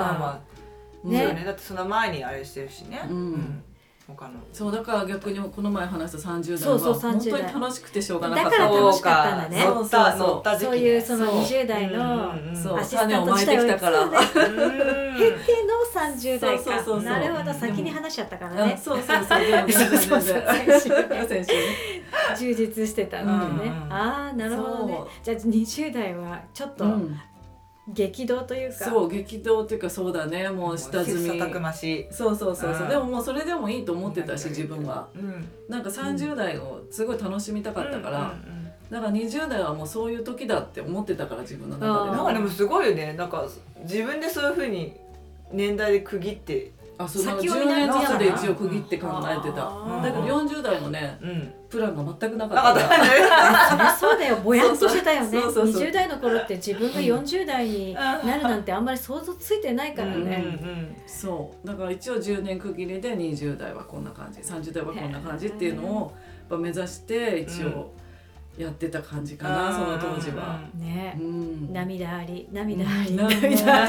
[1.04, 1.34] ね。
[1.34, 1.42] ね。
[1.44, 3.06] だってその前にあれしてるしね。
[3.08, 3.62] うん
[4.06, 4.32] 他の。
[4.52, 8.50] そうだから逆にこの前話した30代そうそうは本30代当に楽しくてしょうがなかった。
[8.50, 9.62] だから楽しかったんだね。
[9.62, 10.76] そうそうそうそう。
[10.76, 11.40] いうそのそう。
[11.42, 12.56] 20代のうんうんうん。
[12.62, 12.76] そう。
[12.76, 14.18] アシスタント種をまいてきたから、そうね。
[14.18, 16.64] うん決定の30代か。
[16.64, 17.02] そうそうそうそう。
[17.02, 18.68] なるほど先に話しちゃったからうん。
[18.68, 19.06] ねそうそう。
[19.06, 20.42] そうそう
[22.38, 24.94] 充実してたんだよね、うんうんああなるほどね。
[24.96, 25.08] そう。
[25.22, 27.20] じゃあ20代はちょっとうん
[27.92, 30.48] 激動というか、そう激動っていうかそうだね。
[30.48, 31.24] もう下積み。
[31.24, 32.06] 切磋琢磨し。
[32.10, 32.82] そうそうそうそう。
[32.84, 32.88] うん。
[32.88, 35.08] でももうそれでもいいと思ってたし自分は。
[35.14, 35.48] うん。
[35.68, 38.72] なんか30代をすごい楽しみたかったから、うんうんうん。
[38.90, 42.16] だから20代はもうそういう時だって思ってたから自分の中で。
[42.16, 43.14] なんかでもすごいよね。
[43.14, 43.46] なんか
[43.82, 44.94] 自分でそういうふうに
[45.52, 46.72] 年代で区切って
[47.04, 51.54] あそう10先を見な年がらずつで一応区切って考えてた、あーだけど40代のねうん。
[51.68, 52.86] プランが全くなかった。
[52.86, 53.06] から
[53.70, 54.36] そりゃそうだよ。
[54.44, 55.30] ぼやっとしてたよね。
[55.30, 55.72] そうそうそう。
[55.72, 60.96] そう20代の頃って自分が40代になるなんてあんまり想像ついてないからうんね、うん。
[61.06, 61.66] そう。
[61.66, 66.10] だから一応10年区切りで20代はこんな感じ30代はこんな感じっていうのをやっ
[66.50, 67.90] ぱ目指して一応
[68.58, 69.74] やってた感じかな、うん。
[69.74, 70.60] その当時は。
[70.74, 71.16] ね。
[71.18, 71.72] うん。
[71.72, 73.16] 涙あり涙ありうん。
[73.16, 73.86] 涙あ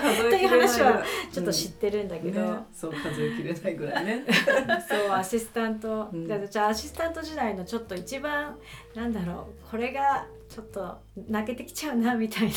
[0.00, 0.30] り。
[0.30, 4.24] という話はちょっと知ってるんだけど、ね、そう数えきれないぐらいね。
[4.88, 6.26] そうアシスタント、うん。
[6.26, 8.56] じゃあじゃあアシスタント時代のちょっと一番
[8.94, 12.52] なんだろうこれがちょっと泣けてきちゃうなみたいな。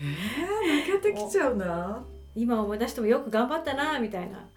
[0.00, 2.04] えー、泣けてきちゃうな。
[2.36, 4.48] 今思い出してもよく頑張ったなみたいな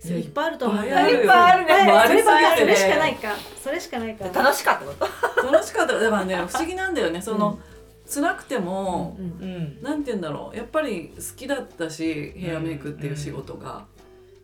[0.00, 1.20] それいっぱいあると思うんいっだよ。
[1.20, 1.74] いっぱいあるね。
[2.06, 2.56] そればり。
[2.56, 2.76] すぎてね。
[2.76, 3.36] それしかないか。
[3.62, 4.42] それしかないか。
[4.42, 5.52] 楽しかったこと。
[5.52, 5.98] 楽しかった。
[5.98, 7.20] だからね不思議なんだよね。
[7.20, 7.58] その、
[8.06, 8.12] うん。
[8.12, 9.18] 辛くても、
[9.82, 10.56] なんて言うんだろう。
[10.56, 13.86] やっぱり好きだったしヘアメイクっていう仕事が、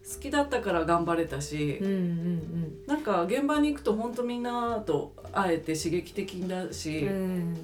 [0.06, 2.86] 好きだったから頑張れたし、うんうん。
[2.86, 7.54] なんか現場に行くと本当みんなと会えて刺激的だし、うん。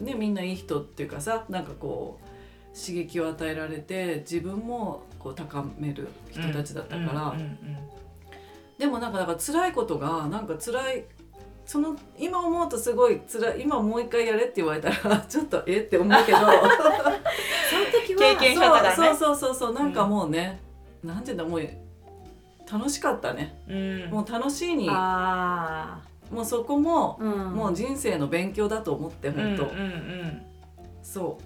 [0.00, 7.58] ね、みんないい人っていうかさなんかこう刺激を与えられて自分もこう高める人たちだったから、うんうん
[8.78, 11.04] でもなんかだから辛いことがなんか辛い
[11.66, 16.38] その今思うとすごい辛い今もう一回やれって言われたら ちょっとえって思うけど。
[16.38, 16.50] その
[18.06, 19.54] 時は経験者だからねそうそうそう。
[19.54, 20.60] そうなんかもうね、
[21.04, 21.68] なんていうんだもう
[22.72, 23.60] 楽しかったね。
[23.68, 24.10] うん。
[24.10, 25.98] もう楽しいにあ
[26.30, 30.42] もうそこもあ、うん、もう人生の勉強だと思って本当、うんうん。
[31.02, 31.42] そう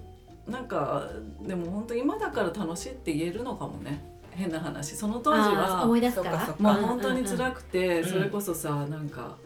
[0.46, 1.08] なんか
[1.46, 4.12] でも本当今だから楽しいって言えるのかもね。
[4.34, 4.96] 変な話。
[4.96, 8.08] その当時は思い出すかまあ本当に辛くくて、うん。
[8.08, 9.36] それこそさなんか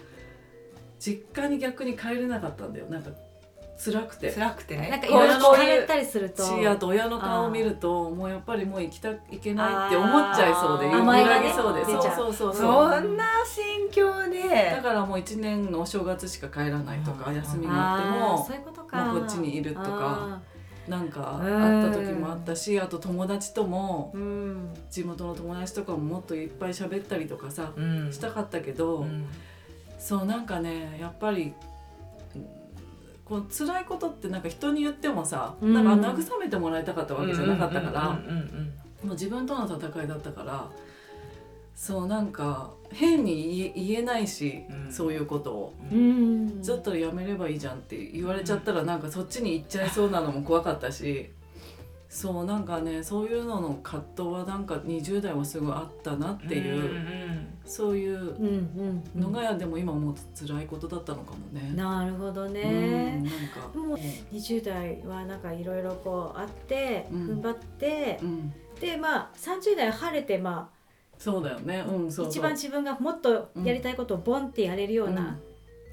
[0.98, 2.86] 実家に逆に帰れなかったんだよ。
[2.86, 3.10] なんか
[3.84, 4.32] 辛くて。
[4.32, 4.88] 辛くてね。
[4.88, 6.42] なんかいろいろ聞かれたりすると。
[6.44, 10.92] しあと親の顔を見るともうやっぱりもう行きたいけないって思っちゃいそうであー。
[10.92, 11.84] 揺甘えがねらぎそうで。
[11.84, 12.92] そうそうそうそう。
[12.92, 19.04] そんな心境だでからもう1年のお正月しか帰らないとかうん休みがあってもそういうことか。
[19.06, 19.88] もうこっちにいるとか。
[19.90, 20.40] あ
[20.88, 21.62] なんかうん。
[21.62, 24.14] 会った時もあったしあと友達とも
[24.90, 28.12] 地元の友達とかももっといっぱい喋ったりとかさうん。
[28.12, 29.26] したかったけど、うん。
[29.98, 31.52] そうなんかねやっぱり
[32.34, 32.46] うん
[33.24, 35.74] こう辛いことってなんか人に言ってもさ、うん。
[35.74, 38.18] なんか慰めてもらいたかったわけじゃなかったから、も
[39.02, 40.70] う自分との戦いだったから
[41.76, 44.92] そうなんか変に言え言えないし、うん。
[44.92, 45.74] そういうことを。
[45.92, 46.62] うん。
[46.62, 51.30] だったらやめればいいじゃんって言われちゃったらなんかそっちに行っちゃいそうなのも怖かったし。
[52.08, 61.72] そうなんかねそういうのの葛藤はなんか20代はすごいあったなっていう、うんそういううんうんのが、でも今思うと辛いことだったのかもね。
[61.74, 63.76] なるほどうんね、なんか。
[63.76, 63.98] もう
[64.32, 67.26] 20代はなんかいろいろこうあって、うん。
[67.26, 70.70] 踏ん張ってう、ん、でまあ30代晴れてま
[71.18, 71.84] そうだよね。
[71.88, 72.28] うん、あそうそう。
[72.28, 75.14] 一番自分がもっとやりたいことをボンってやれるよううん。
[75.14, 75.38] な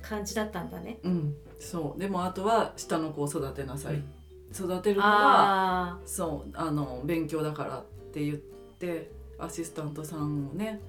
[0.02, 1.00] 感じだったんだね。
[1.04, 2.00] うん、そう。
[2.00, 3.96] でもあとは下の子を育てなさい。
[3.96, 4.06] うん。
[4.54, 7.84] 育てるのはあそうあの勉強だからっ
[8.14, 9.10] て言って
[9.40, 10.80] アシスタントさんをね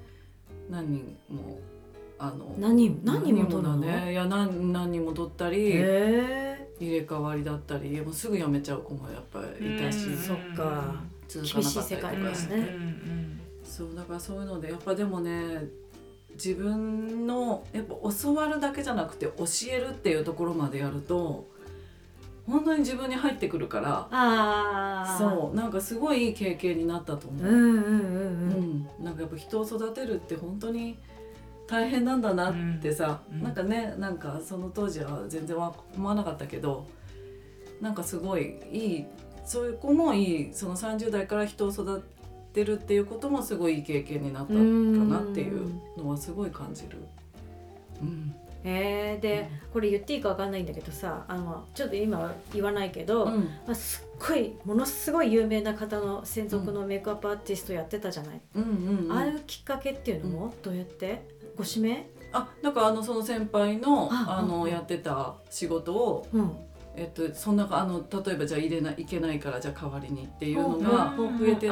[0.68, 1.58] 何人も
[2.18, 4.12] あのあ何人何人も取るの、だね。
[4.12, 10.16] いや何何人も取ったりへ入れ替わりだったりもうすぐ辞めちゃう子もやっぱりいたしうん。
[10.18, 11.02] そっか。
[11.26, 12.56] 続かなかったりと厳しい世界かですね
[13.74, 15.64] そうだからそういうのでやっぱでもね
[16.34, 21.48] 自分のやっぱ教わるだけじゃなくて教えるっていうところまでやると
[22.46, 27.46] 本当に自分に入ってくるからああそうなんかすごいいい経験になったと思う。
[27.48, 27.90] うんうんうんうう
[28.60, 30.96] んん、なんかやっぱ人を育てるって本当に
[31.66, 36.86] 大変なんだなってさ、うんなんかねなんかその当時は全然わ思わなかったけど
[37.80, 39.06] なんかすごいいい
[39.44, 42.02] そういう子もいいその30代から人を育
[42.54, 46.98] てるっていうこともすごいいい経験になったかなっていうのはすごい感じる。
[48.00, 48.34] うん。
[48.66, 53.44] えー、でこれ言っていいかわかんないんだけどさあのちょっと今は言わないけど、うん。
[53.66, 59.12] まあ、すっごいものすごい有名な方の専属のメイクアップアーティストやってたじゃない、うんうんうん。
[59.12, 61.28] ああいうきっかけっていうのもどうやって？
[61.56, 62.06] ご指名？
[62.32, 66.52] あだからあのその先輩のああのうんやってた仕事をうん
[66.96, 71.68] えっと、そんなあの例えばじゃあ入れないいけないからじゃあ代わりにっていうのがうん増えてって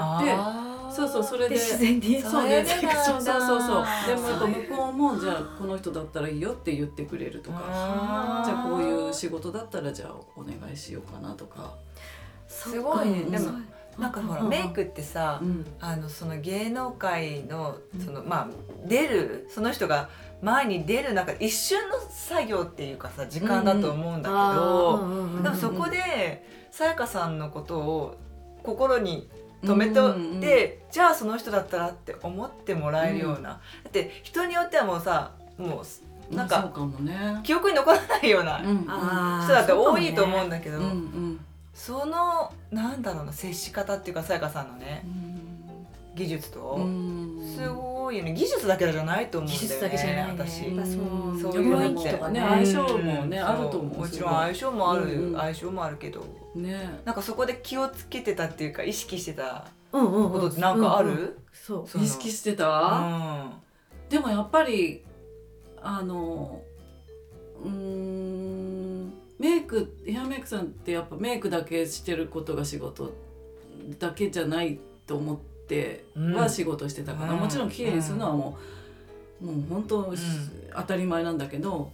[0.92, 11.74] そうそうそれでで自然にそうねそうそうそうそうでもやっぱ向こうもじゃあこの人だったらいいよって言ってくれるとかじゃあこういう仕事だったらじゃあお願いしようかなとか、
[12.48, 13.20] すごいね。
[13.20, 13.30] うん。
[13.30, 13.52] でも
[13.98, 15.66] なんかほらメイクってさうん。
[15.80, 18.00] あのその芸能界のうん。
[18.00, 18.48] そのまあ
[18.86, 20.08] 出るその人が
[20.40, 28.16] 前に出る中で一瞬の作業っていうかさ時間だと思うんだけど、でもそこでさやかさんのことを
[28.62, 29.28] 心に
[29.62, 30.40] 止めておうんうん。
[30.40, 35.82] じゃあその人だったらって思ってもらえるような、だって人によってはもうさも
[36.30, 38.58] うなんかね、記憶に残らないような
[39.44, 41.40] 人だって多いと思うんだけど、うんうん
[41.72, 45.04] そのなんだろうな接し方っていうかさやかさんのね
[46.14, 47.54] 技術と、うん。
[47.56, 50.22] すごいよね技術だけじゃないと思うんだよね技術だけじゃないね。
[50.38, 50.60] 私。
[50.60, 52.10] そうそういうのって。
[52.10, 53.46] とかね相性もね、うん。
[53.46, 53.98] あると思う。
[54.00, 55.40] もちろん相性もある、うんうん。
[55.40, 56.22] 相性もあるけど。
[56.54, 57.00] ね。
[57.06, 61.88] なんかそこで気をつけてたっていうか意識してたうんうんうんことってなんかある、うんうんそう。
[61.88, 62.04] その。
[62.04, 63.62] 意識してうた、ん。
[64.10, 65.02] でもやっぱり
[65.80, 66.60] あの
[67.64, 68.51] うーん
[69.42, 73.12] メイクヘアメイクさんってやっぱメイクだけしてることが仕事
[73.98, 77.40] だけじゃないと思ってては仕事してたから、うん。
[77.40, 78.58] もちろん綺麗にするのはも
[79.40, 80.16] う、もう本当、ん
[80.74, 81.90] 当たり前なんだけど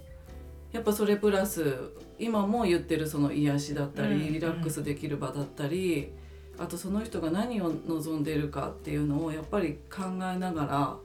[0.73, 4.33] やっぱそれプラス今も言ってるその癒しだったり、うん。
[4.35, 6.13] リラックスできる場だったり
[6.59, 10.97] あとその人が何を望んでいるかっていうのをやっぱり考えながら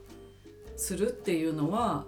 [0.76, 2.04] するっていうのは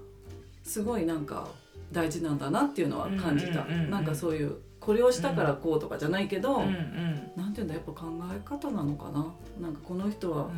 [0.65, 1.49] すごいなんか
[1.93, 3.91] 大事なんだなっていうのは感じた、うんうんうんうん。
[3.91, 9.27] なんかそういうこれをしたからこうとかじゃないけど、うんうんなんていうんだやっぱ考え方なのかな。
[9.61, 10.49] なんかこの人は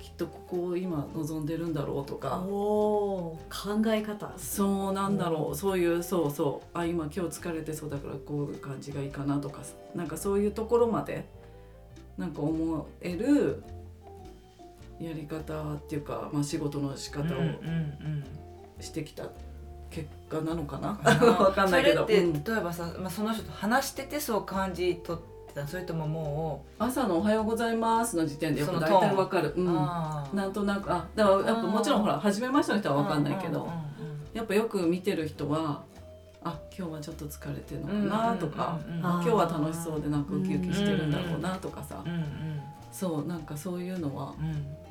[0.00, 3.82] きっとここを今望んでるんだろうとか、おー。
[3.82, 4.32] 考え方。
[4.36, 6.78] そうなんだろう、そういうそうそう。
[6.78, 9.62] あ今今日疲れてそうだからこういう感じがいいかなとか。
[9.94, 11.26] なんかそういうところまで
[12.16, 13.62] なんか思える
[15.00, 18.24] やり方っていうか、まあ、仕事の仕方をうんうんうん。
[18.80, 19.24] してきた。
[19.24, 19.32] 結
[20.28, 22.36] 果なのかな、 わかんないけど、それうん。
[22.36, 33.68] って例えばさ、まあ、その人と話しててそう感じ取ってたそれともも朝の「おはようございます」の時点でやっぱ大体わかる、う、うん、なんとなくあだからやっぱもちろんほら初めましての人はわかんないけど、
[34.34, 35.82] やっぱよく見てる人は
[36.44, 42.04] あ今日はちょっと疲れてるのかなとか、今日は楽しそうでなんかウキウキしてるんだろうなとかさ、
[42.92, 44.85] そうなんかそういうのはうん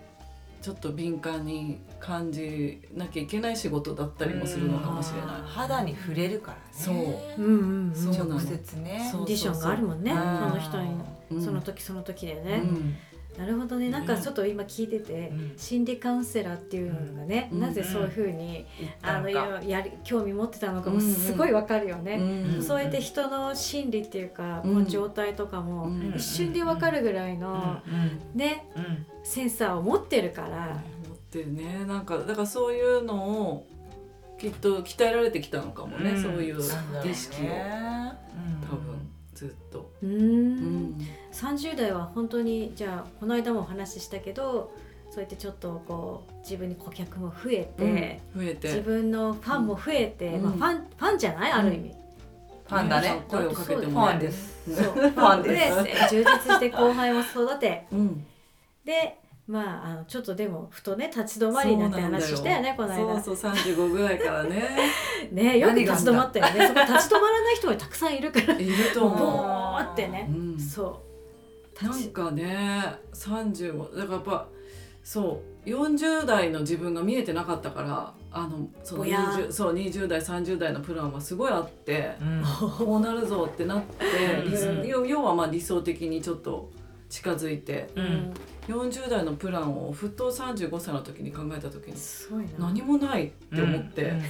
[0.66, 5.42] ちょっと敏感に感じなきゃいけない仕事だったりもするのかもしれない。
[5.46, 6.64] 肌に触れるからね。
[6.72, 6.96] そう。
[6.96, 7.94] うんうんうん。
[7.96, 8.14] そう。
[8.14, 9.08] なの直接ね。
[9.12, 10.12] そうコンディションがあるもんね。
[10.12, 10.26] そうん。
[10.56, 10.90] の人に。
[11.34, 11.46] うん。
[11.46, 12.96] その時その時でうね、ん
[13.38, 13.90] なるほどね。
[13.90, 15.54] なんかちょっと今聞いてて、うん。
[15.58, 17.60] 心理カウンセラーっていうのがね、うん。
[17.60, 18.66] なぜそういうふうに、
[19.02, 19.64] あの言ったのか。
[19.66, 22.64] ややり興味持ってたのかもうんうんすごいわかるよね、うん。
[22.64, 24.74] そうやって人の心理っていうか、うん。
[24.74, 26.14] もう状態とかも、うん。
[26.16, 28.40] 一瞬でわかるぐらいの、うん。
[28.40, 29.06] ねうん。
[29.24, 31.86] センサーを持ってるから、持ってるね。
[31.86, 33.16] なんかだからそういうの
[33.50, 33.68] を
[34.38, 36.22] きっと鍛えられてきたのかもね、うん。
[36.22, 37.50] そういう意識を。
[38.70, 39.92] 多分ずっと。
[40.02, 40.96] うん
[41.36, 44.72] 30代は本当にじゃあこの間もお話ししたけど
[45.12, 48.68] そうやってちょっとこう自分に顧客も増えて、増えて。
[48.68, 50.60] 自分のファンも増えて、うん。
[50.60, 51.52] まあ、ファンファンじゃない？
[51.52, 51.96] ある意味、
[52.68, 53.24] ファンだね。
[53.28, 54.64] 声をかけてフもらえるァンです。
[54.68, 54.76] うん。
[54.76, 54.86] そう。
[54.86, 55.84] ファンです。
[55.84, 58.26] で充実して後輩も育てうん。
[58.84, 59.18] で
[59.48, 63.22] まああのちょっとでもふとね立ち止まりになって話したよねこの間。
[63.22, 64.64] そうそう35ぐらいからね。
[65.32, 66.68] ねよく立ち止まったよね。
[66.68, 68.60] そこ立ち止まらない人がたくさんいるから。
[68.60, 70.28] いるとボ思ーってね。
[70.30, 71.05] う、うん、そう
[71.82, 74.48] なんかね35だからやっぱ
[75.04, 82.44] そう40代の自分が見えてなかったからあのそのぼや 20, そう20代30代のプランはすごいあってうん。
[82.86, 86.70] こうなるぞってなって要要はまあ理想的にちょっと
[87.10, 88.34] 近づいてうん。
[88.68, 92.50] 40代のプランをふと35歳の時に考えた時にすごいな。
[92.60, 94.22] 何もないって思って、うん。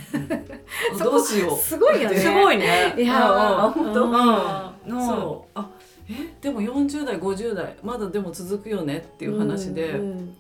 [1.02, 2.18] あ どうしようすごいよね。
[2.18, 2.94] すごいね。
[2.98, 4.04] いやあ本当。
[4.04, 4.98] うん。
[4.98, 5.08] うん。
[5.08, 5.52] そう。
[5.56, 5.70] あ
[6.10, 10.38] えでも40代50代まだでも続くよねっていう話で、うん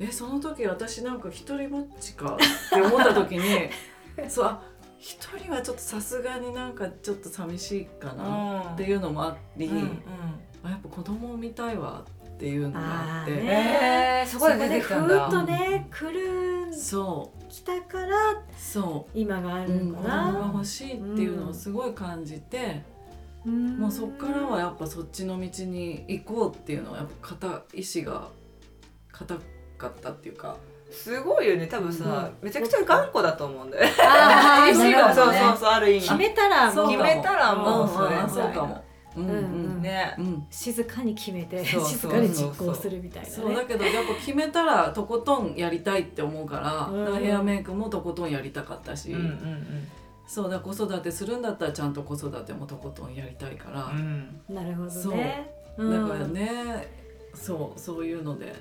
[0.00, 2.36] えその時私なんか一人ぼっちか？
[2.36, 2.38] っ
[2.70, 3.68] て思った時に
[4.30, 4.62] そうあ
[4.98, 10.02] 一人はちょっとさすがになんかちょっと寂しいかなっていうのもあり、うんうん。
[10.64, 13.32] あやっぱ子供を見たいわっていうのがあって。
[13.32, 18.42] ねえーそこでふーっとね来るそ来たからう。
[18.56, 22.97] そ今があう、るうん、子供が欲しいっていうのをすごい感じて、うん
[23.44, 28.28] もうそっからはやっぱそっちの道に行こうっていうのはやっぱ固意志が
[29.12, 29.34] 固
[29.76, 30.56] かったっていうか。
[30.90, 31.66] すごいよね。
[31.66, 33.84] 多分さめちゃくちゃ頑固だと思うんだよ
[34.72, 36.74] 意志がそうそうそうある意決味めたらもう。
[36.74, 37.04] そうかも。
[37.04, 38.84] 決めたらもうそれそうかも。
[39.16, 39.38] うんうんう
[39.78, 39.82] ん。
[39.82, 40.46] ねうん。
[40.50, 43.34] 静かに決めて静かに実行するみたいなね。
[43.34, 49.88] そうだけどやっぱ決めたらとことんやりたいって思うから,、ヘアメイクもとことんやりたかったし、うんうん
[50.28, 54.40] そうだ子育てするんだったらちゃんと子育てもとことんやりたいから、うん。
[54.48, 55.16] うんなるほどそう。
[55.16, 56.86] ねだからね
[57.34, 58.54] そうそういうので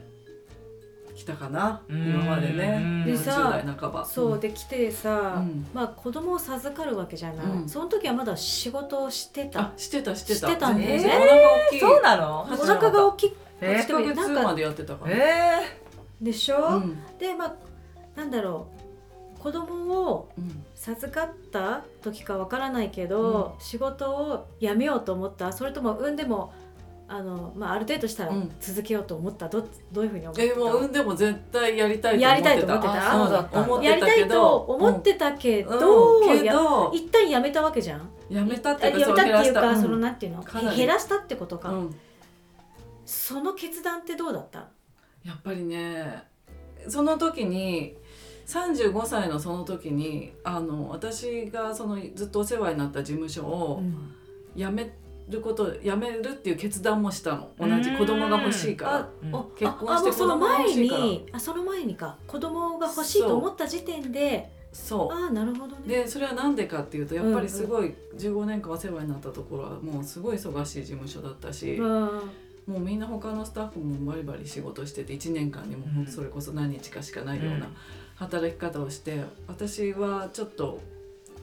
[1.13, 2.07] 来たかな、うん。
[2.09, 3.03] 今までねうん。
[3.03, 4.05] 40でさ代半ば。
[4.05, 5.67] そうで来てさ、うん。
[5.73, 7.69] まあ子供を授かるわけじゃない、うん。
[7.69, 9.59] その時はまだ仕事をしてた？
[9.59, 10.47] あしてたしてた。
[10.47, 10.99] してたんだよね。
[10.99, 11.19] 全然。
[11.19, 11.79] お腹大きい。
[11.79, 12.43] そうなの？
[12.45, 15.79] 初お腹が大きくえ8ヶ月までやってたから、え
[16.21, 16.97] でしょ、うん。
[17.17, 17.55] でまあ
[18.15, 18.76] なんだろう
[19.39, 20.63] 子供をうん。
[20.75, 25.51] 授かった時かわからないけど、仕事を辞めようと思った。
[25.51, 26.53] それとも産んでも
[27.07, 28.51] あの、まあ、ある程度したらうん。
[28.59, 29.49] 続けようと思った。
[29.49, 30.43] どどういうふうに思った？
[30.43, 33.23] えもう産んでも絶対やりたいやりたいと思ってた。
[33.23, 33.61] あそうだった。
[33.61, 36.29] 思ってやりたいと思ってたけど、うん。
[36.31, 36.39] うん。
[36.39, 38.09] けやど一旦やめたわけじゃん？
[38.29, 40.43] やめたってあやめたっていうか、そのなんていうの？
[40.75, 41.95] 減らしたってことか、うん。
[43.05, 44.67] その決断ってどうだった？
[45.23, 46.23] やっぱりね
[46.87, 47.95] その時に
[48.47, 53.83] 35歳のその時にあの私がそのずっとお世話になった事務所を
[54.55, 54.89] 辞め
[55.29, 57.49] ることをやめるっていう決断もしたの。
[57.59, 59.09] 同じ子供が欲しいから。
[59.21, 59.35] うん。
[59.35, 61.03] お結婚して子供が欲前しいから。
[61.03, 62.17] にあその前にか。
[62.25, 64.49] 子供が欲しいと思った時点で。
[64.71, 66.03] そああなるほどうね。
[66.03, 72.21] でそれは何でかっていうとやっぱりすごい15年間お世話になったところはもうすごい忙しい事務所だったし、うん。
[72.67, 76.07] もうみんな他のスタッフもバリバリ仕事してて1年間にもうん。
[76.07, 77.75] それこそ何日かしかないよううなん
[78.17, 80.81] 働き方をして私はちょっと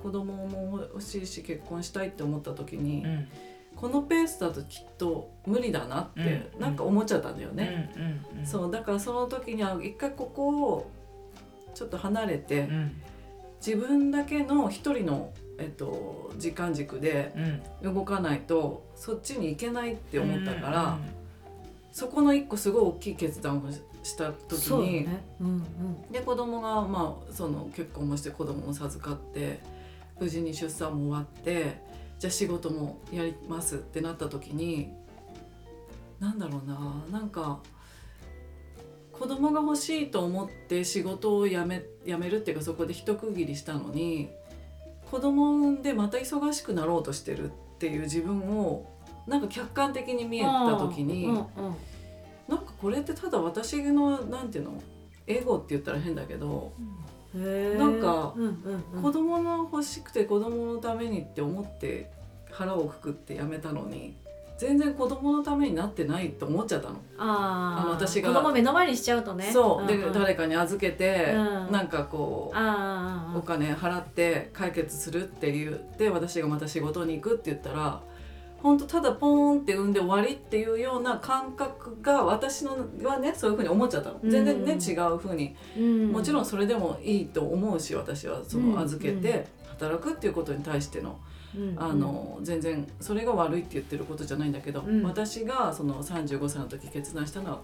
[0.02, 3.28] 子供も欲しいし結婚したいって思った時に、うん。
[3.74, 6.60] このペースだときっと無理だなってうん。
[6.60, 7.90] なんか思っちゃったんだよね。
[8.44, 10.90] そうだからその時には一回ここを
[11.74, 13.00] ちょっと離れてうん。
[13.64, 17.32] 自分だけの一人の、えっと、時間軸で
[17.82, 17.94] うん。
[17.94, 21.24] 動かないとそっちに行けないって思ったから、うん
[21.94, 23.62] そこの一個すごい大きい決断を
[24.04, 25.24] した時に、ね。
[25.40, 26.12] うんうん。
[26.12, 29.58] で子供がまあその結婚もして子供も授かって
[30.20, 31.80] 無事に出産も終わって
[32.18, 34.92] じゃあ仕事もやりますってなった時に
[36.20, 37.58] なんだろうななんか
[39.10, 44.30] 子供が欲しいと思って仕事を辞め辞めるっていうかそこで一区切りしたのに
[45.10, 48.90] 子供を産んでまた忙しくなろうとしてるっていう自分を
[49.26, 51.46] なんか客観的に見えた時に、うんうん
[52.84, 54.72] これってただ私のなんていうの？
[55.26, 56.70] エゴって言ったら変だけど
[57.34, 59.02] へーなんかうんうんうん。
[59.02, 62.10] 子供の欲しくて子供のためにって思って
[62.50, 64.14] 腹をくくってやめたのに
[64.58, 66.96] 全然子供のためになってないと思っちゃったの。
[67.16, 67.82] あー。
[67.82, 68.28] あの私が。
[68.28, 69.50] 子供目の前にしちゃうとね。
[69.50, 69.86] そう。
[69.88, 70.06] でん。
[70.06, 71.72] ん誰かに預けて、うん。
[71.72, 78.02] なんかこうお金払って解決するって言って私がまた仕事に行くって言ったら
[78.64, 84.18] 本当ただポーンって産んで終わりっていうような感覚が私のはねそういうふうに思っちゃったの。
[84.22, 85.54] 全然ね、うん違うふうに。
[85.76, 86.12] うん。
[86.12, 88.72] もちろんそれでもいいと思うし私はそうん。
[88.72, 91.20] の預けて働くっていうことに対しての。
[91.54, 91.76] うん。
[91.76, 95.02] あの全然それが悪いって言ってることじゃないんだけど、うん。
[95.02, 97.58] 私がその35歳の時決断したのは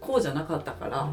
[0.00, 1.12] こうじゃなかったから、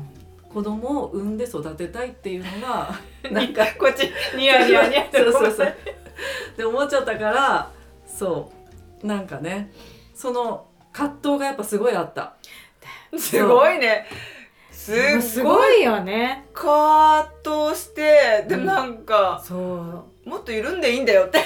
[0.53, 2.95] 子供を産んで育てたいっていうのが
[3.29, 5.67] なんかこっちニヤニヤニヤってそうそうそう。
[5.67, 7.71] って思っちゃったから
[8.05, 8.62] そう
[9.03, 9.71] なんかね
[10.15, 12.35] その葛藤がやっぱすごいあった。
[13.17, 14.07] すごいね。
[14.71, 16.45] すごいよね。
[16.53, 20.29] 葛藤してでもなんか、そう。
[20.29, 21.39] もっと緩んでいいんだよって。
[21.43, 21.45] ね。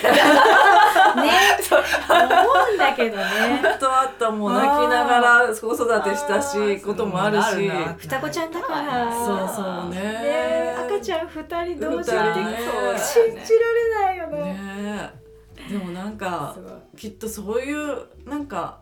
[2.10, 3.24] 思うんだけどね。
[3.64, 7.72] あとあったもう泣きながら子育てしたしこともあるし。
[7.97, 9.12] 双子ちゃんだから。
[9.12, 10.01] そうそうね。
[10.01, 10.76] ね。
[10.86, 12.58] 赤ちゃん二人同時二って人ね。
[12.97, 15.26] 信じられないよね
[15.70, 16.55] でもなんか
[16.95, 18.80] きっとそういうなんか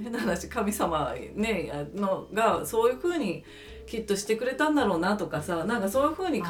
[0.00, 3.44] 変な話神様ねのがそういうふうに
[3.86, 6.48] きっとしてくれたんだろうなとかさなんかそういうふうに考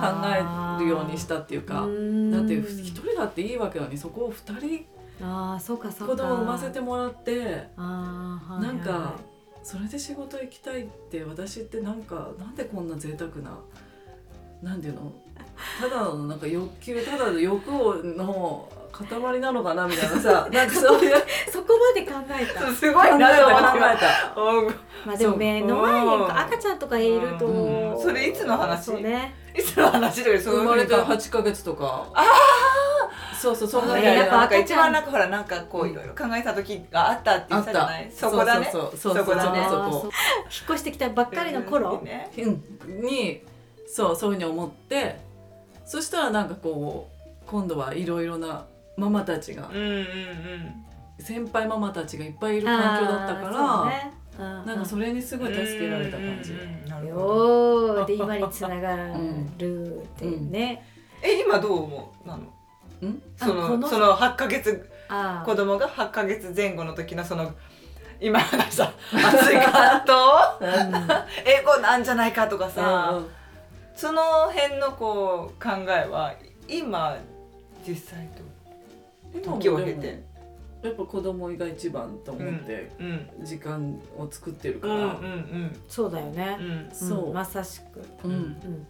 [0.79, 4.87] えるようにしたっていうかだって一人だっていいわけなのにそこを二人
[5.25, 6.15] ああそうかそうか。
[6.15, 8.77] 子供産ませてもらってあーはいはい。
[8.77, 9.15] なんか
[9.63, 13.59] それで仕事行きたいって私ってなんかなんでこんな贅沢な
[14.63, 15.13] なんていうの？
[15.81, 18.69] ただのなんか欲求ただの欲をの
[19.05, 21.15] 塊なのかなみたいなさ なんかそういう。
[21.53, 22.73] そこまで考えた。
[22.73, 24.41] すごいなと思考えた。
[24.41, 24.63] お
[25.07, 26.39] まあでも目の前にうん。
[26.39, 27.95] 赤ちゃんとかいると、う。
[27.95, 28.01] ん。
[28.01, 28.85] それいつの話？
[28.87, 29.35] そうね。
[29.55, 32.07] いつの話だよそういう生まれてふうに8ヶ月とか。
[33.41, 34.63] そうそうそんないやっぱなんか赤ちゃん。
[34.63, 38.11] 一番なんかほらなんかこういろいろ考えた時があったって言ってたじゃない？
[38.13, 38.69] そこだね。
[38.73, 39.25] そうそうそう。
[39.25, 39.61] そこだね。
[39.61, 39.71] 引っ
[40.71, 42.47] 越してきたばっかりの頃、ねう
[42.91, 43.01] ん。
[43.03, 43.43] に
[43.87, 45.21] そうそういうふうに思って。
[45.87, 48.67] そしたらなんかこう今度はいろいろな
[48.99, 49.69] ママたちが。
[49.69, 50.05] うんうんうん。
[51.19, 54.13] 先輩ママたちがいっぱいいる環境だったから、ね。
[54.13, 56.53] うんなんかそれにすごい助けられた感じ。
[56.53, 60.85] よーで今につながるっていうね、
[61.23, 62.43] え今どう思うなの？
[63.09, 63.23] ん？
[63.37, 63.89] そのの？
[63.89, 67.53] その8ヶ月あ子供が8ヶ月前後の時のその
[68.21, 70.13] 今話した熱い葛藤？
[71.45, 73.27] 英語なんじゃないかとかさ、うん
[73.97, 74.23] その
[74.53, 76.33] 辺のこう考えは
[76.69, 77.19] 今
[77.85, 78.45] 実際と
[79.33, 80.25] 時を経でもて
[80.83, 86.57] やっぱ子供が一番と思ってうん時間を作ってるから、うんうんそうだよね。
[86.61, 86.89] う、ん。
[86.93, 87.27] そう。
[87.29, 88.33] うんまさしく、うん。
[88.33, 88.87] うん、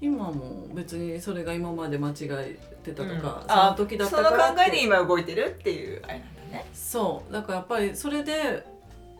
[0.00, 3.20] 今も別にそれが今まで間違えてたとうん。
[3.20, 4.56] か、あその時だったそのからって。
[4.56, 6.66] 考えで今動いてるっていうあれなんだね。
[6.72, 7.32] そう。
[7.32, 8.64] だからやっぱりそれで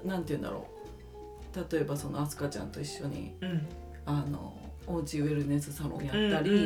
[0.04, 1.72] なんて言うんだろう。
[1.72, 3.66] 例えばそのあすかちゃんと一緒にうん。
[4.06, 4.55] あの
[4.86, 6.64] おうちウェルネスサロンやったり、うんうん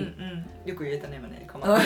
[0.64, 0.68] うん。
[0.68, 1.44] よく言えたね今ね。
[1.48, 1.78] かま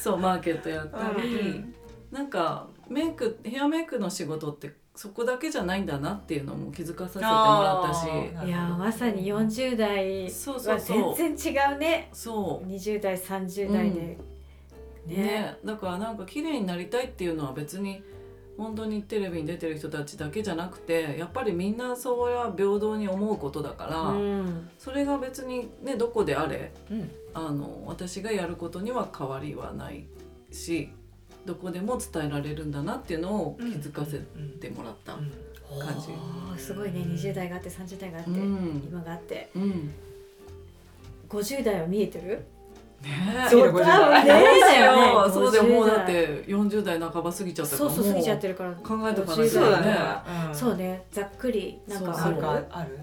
[0.00, 1.74] そうマーケットやったり、うん
[2.10, 8.46] なんかメイクヘアメイクの仕事ってそこだけじゃないんだなっていうのも気づかさせてもらったし。
[8.46, 11.16] いやーまさに40代そうそうはそう。
[11.16, 12.08] 全然違うね。
[12.12, 12.68] そう。
[12.68, 14.18] 20代30代で。
[15.06, 15.56] ね。
[15.64, 18.02] だからなんか綺麗になりたいっていうのは別に
[18.60, 24.68] 本当にテレビに出てる人たちだけじゃなくてやっぱりみんなそれは平等に思うことだから、うん。
[24.78, 27.10] それが別にねどこであれうん。
[27.32, 30.04] あの私がやることには変わりはない
[30.52, 30.90] し
[31.46, 34.18] どこでも伝えられるんだなっていうのを気づかせ
[34.60, 35.14] てもらった。
[35.14, 35.32] うん。
[35.78, 36.62] 感じ。
[36.62, 37.00] すごいね。
[37.00, 38.82] 20代があって30代があって、うん。
[38.86, 39.50] 今があって。
[39.54, 39.90] うん。
[41.30, 42.44] 50代は見えてる？
[43.02, 44.30] ね次の50代ね。
[44.56, 45.32] えだよね。
[45.32, 48.72] そうだよもうだっ50代て40代半ば過ぎちゃったからそうそう過ぎちゃってるるから。
[48.72, 49.96] 考えとかな50いとそうだねね
[50.52, 51.02] そうね。
[51.10, 52.36] ざっくりなんかある。
[52.36, 52.98] かある？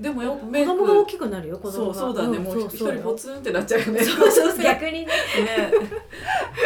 [0.00, 0.70] でもやっぱ子メイク。
[0.70, 1.94] 供が大きくなるよ子供が。
[1.94, 4.00] そうそうだね、んもう一そう人ポツンってなっちゃうよね。
[4.04, 5.06] そうそうそう逆にね。
[5.06, 5.12] ね。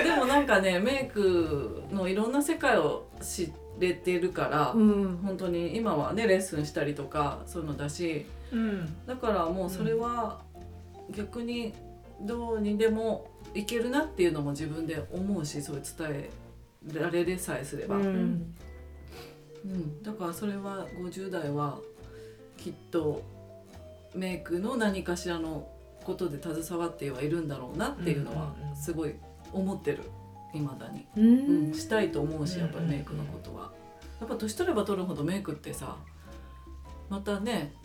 [0.05, 5.19] でもなんかねメイクのいろんな世界を知れてるから、うん。
[5.25, 8.25] 本当に今はねレッスンしたりとかそういうのだし。
[8.53, 8.95] うん。
[9.07, 10.39] だからもうそれは
[11.11, 11.75] 逆に
[12.23, 16.31] どうにでもいけるなっていうのも自分で思うしそう伝え
[16.99, 18.55] られでさえすれば、ううん。
[19.67, 21.79] んだからそれは50代は
[22.57, 23.23] きっと
[24.15, 25.69] メイクの何かしらの
[26.05, 29.15] ことで携わってはいるんだろうなっていうのはうんうんうんすごい
[29.53, 30.03] 思ってる。
[30.53, 31.07] 未だに。
[31.17, 31.71] ううん。
[31.71, 33.73] ん、したいと思うしうんやっぱりメイクのことは、
[34.21, 35.97] やっぱ年取れば取るほどメイクってさ
[37.11, 37.84] またね、ひ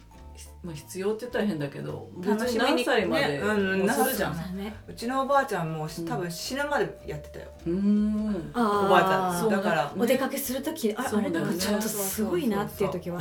[0.61, 4.35] まあ、必要って言ったら変だけど別に何楽しみに歳までねうんもするじゃん。
[4.35, 4.75] そうだね。
[4.87, 7.47] うちのおばあちゃんもうん多分死ぬまでやってたよ。
[7.65, 7.73] うー。
[7.73, 9.41] んおばあちゃん。
[9.41, 9.59] そうだ。
[9.59, 9.93] から。
[9.97, 13.19] お出かけする時ああれなんかちょっとすごいなっていう時は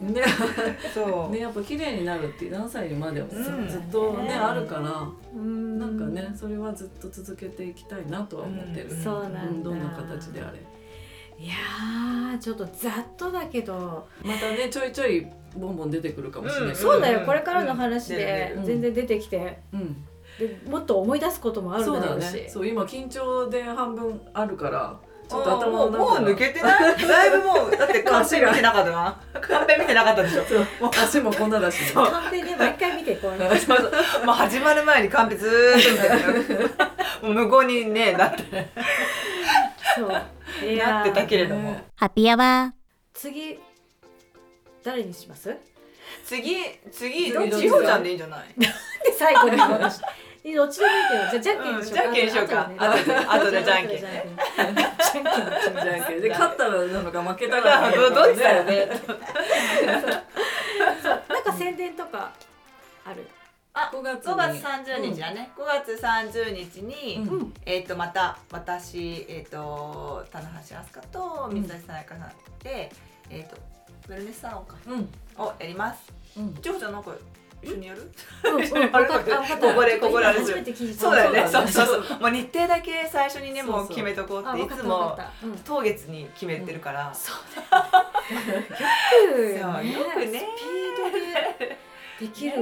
[0.00, 0.14] うん。
[0.14, 0.22] ね。
[0.94, 1.32] そう。
[1.32, 3.68] ねやっぱ綺麗になるって何歳までもうん。
[3.68, 4.34] ずっとね、ね。
[4.34, 5.78] あるからうん。
[5.78, 9.02] なんかねそれはずっと続けていきたいなとは思ってる、うん。
[9.02, 10.58] そうなんどんな形であれ。
[11.38, 12.72] いやーちょっとざっ
[13.16, 14.06] とだけど。
[14.22, 15.26] またねちょいちょい
[15.56, 16.68] ボンボン出てくるかもしれない。
[16.70, 19.58] けど、そうだうんよこれからの話で全然出てきて。
[19.72, 20.04] うん。
[20.38, 22.48] でもっと思い出すこともあるそうだだろうしね。
[22.48, 24.98] そう今緊張で半分あるから
[25.28, 26.96] ちょっと頭のもうもう抜けてない？
[27.06, 29.20] だいぶもうだってカンペ見てなかったな。
[29.40, 30.42] カンペ見てなかったでしょ。
[30.44, 30.66] そう。
[31.02, 31.80] 足もこんなだし。
[31.84, 33.88] ねカンペで毎回見てこう そうそ
[34.22, 34.26] う。
[34.26, 36.70] もう始まる前にカンペずーっと見てる。
[37.22, 38.42] もう無言にねなって。
[39.96, 40.08] そう。
[40.08, 42.72] なってたけれども、ねハッピーアワー
[43.14, 43.58] 次
[44.84, 45.54] 誰にします？
[46.24, 46.56] 次
[46.90, 47.68] 次次どっち？
[47.86, 48.54] ちゃんでいいんじゃない？
[48.58, 48.66] で
[49.18, 49.56] 最後に？
[49.60, 51.42] 私どっちでもいいけど。
[51.42, 52.70] じゃあじゃんけんにしよううんじゃんけんしようか。
[52.88, 53.62] 後でね後で。
[53.64, 54.12] じゃんけんじゃん
[56.06, 56.20] けん。
[56.20, 58.86] で勝ったらなのか負けたらどどっちだよね。
[61.28, 62.32] なんか宣伝とか
[63.04, 63.26] ある
[63.74, 67.54] ？5月5月に30日だね、5月30日に、うんうん。
[67.64, 72.92] えっ、とまた私えっ、と棚橋飛鳥と水谷さやかさんで、
[73.30, 73.56] えっ、と
[74.12, 75.08] ウェルネスサロンかうん。
[75.38, 76.12] をやります。
[76.36, 76.52] うん。
[76.54, 77.12] 千穂ちゃんなんか
[77.62, 78.10] 一緒にやる？
[78.44, 79.56] うんうん 分かった分かった。
[79.56, 81.00] ここでここであれする初めて聞いた。
[81.00, 81.48] そうだよね。
[81.48, 82.20] そううそうそう。
[82.20, 85.16] もう日程だけ最初にねもう決めとこうあっていつも
[85.64, 87.14] 当月に決めてるから。
[87.14, 87.36] そう
[87.70, 87.76] だ
[89.58, 89.68] よ
[90.14, 90.26] くね。
[90.26, 91.22] スピードで
[92.20, 92.56] できる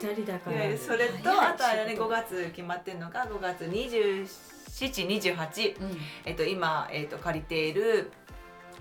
[0.00, 0.56] 二人だから。
[0.78, 2.06] それとあとあれね仕事。
[2.06, 5.80] 5月決まってるのが5月2728。
[5.80, 5.98] うん。
[6.24, 8.10] えっと、今、えっと、借りている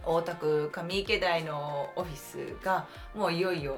[0.06, 2.86] 大田区上池台のオフィスが
[3.16, 3.78] もういよいよ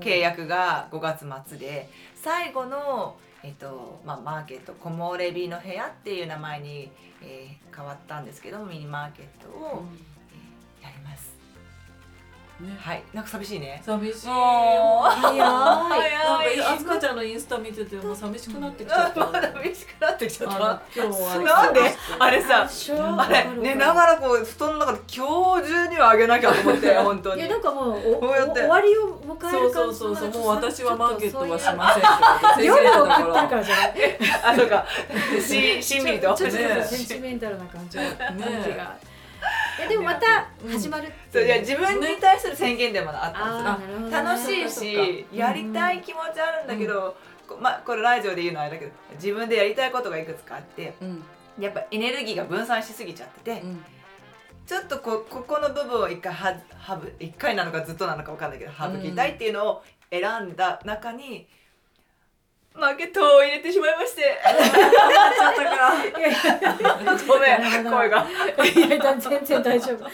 [0.00, 6.90] 契約が5月末で最後の、えっとまあ、マーケット木漏れ日の部屋っていう名前に、
[7.22, 9.84] えー変わったんですけどミニマーケットを、
[10.80, 11.39] えーやります。
[12.60, 12.76] ね。
[12.80, 13.82] はい、なんか寂しいね。
[13.84, 15.38] 寂しい早い。
[15.38, 19.30] なんかあすかちゃんのインスタ見ててもう寂しくなってきちゃった。
[19.32, 20.82] 寂しくなってきちゃった。
[20.94, 21.80] 今日はなんで
[22.18, 22.68] あれさ
[23.18, 27.40] あれ寝ながらこう布団の中で今日中にはあげなきゃと思って 本当に。
[27.40, 27.50] いや。
[27.50, 31.92] なんかもう終わりを迎えるそうそうそうもう私はマーケットはしま
[32.56, 33.92] せん夜をってるからじゃない？
[34.44, 34.84] あ、そうか。
[35.40, 36.34] し、しんみりと。
[36.34, 38.94] ちょっとねセンチメンタルな感じが感じねが
[39.78, 44.22] いやでもまた始まるってそう、いや、自分に対する宣言でもあったんですよ。
[44.24, 47.16] 楽しいしかやりたい気持ちあるんだけど、
[47.48, 51.22] こまあこれラジオで言うのはあれだけど自分でやりたいことがいくつかあってうん。
[51.58, 53.84] やっぱエネルギーが分散しすぎちゃってて、うん。
[54.66, 61.48] ちょっとこここの部分を一回ははぶ一回なのかずっとなのかわかんないけど省きたいっていうのを選んだ中に、
[62.74, 64.38] マーケットを入れてしまいまして。
[67.26, 67.60] ごめん。
[67.84, 68.26] 声が。
[68.64, 70.04] いや全然大丈夫。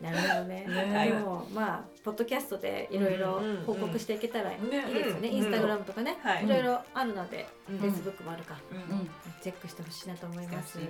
[0.00, 0.64] なるほどね。
[0.66, 1.10] ね。
[1.10, 6.44] でもまあポッドキャストでいろいろ報告していけたらいいですよね、うんインスタグラムとかね、はい。
[6.44, 7.78] いろいろあるので、うん。
[7.78, 8.56] フェイスブックもあるか、
[9.42, 10.88] チェックしてほしいなと思います、はい、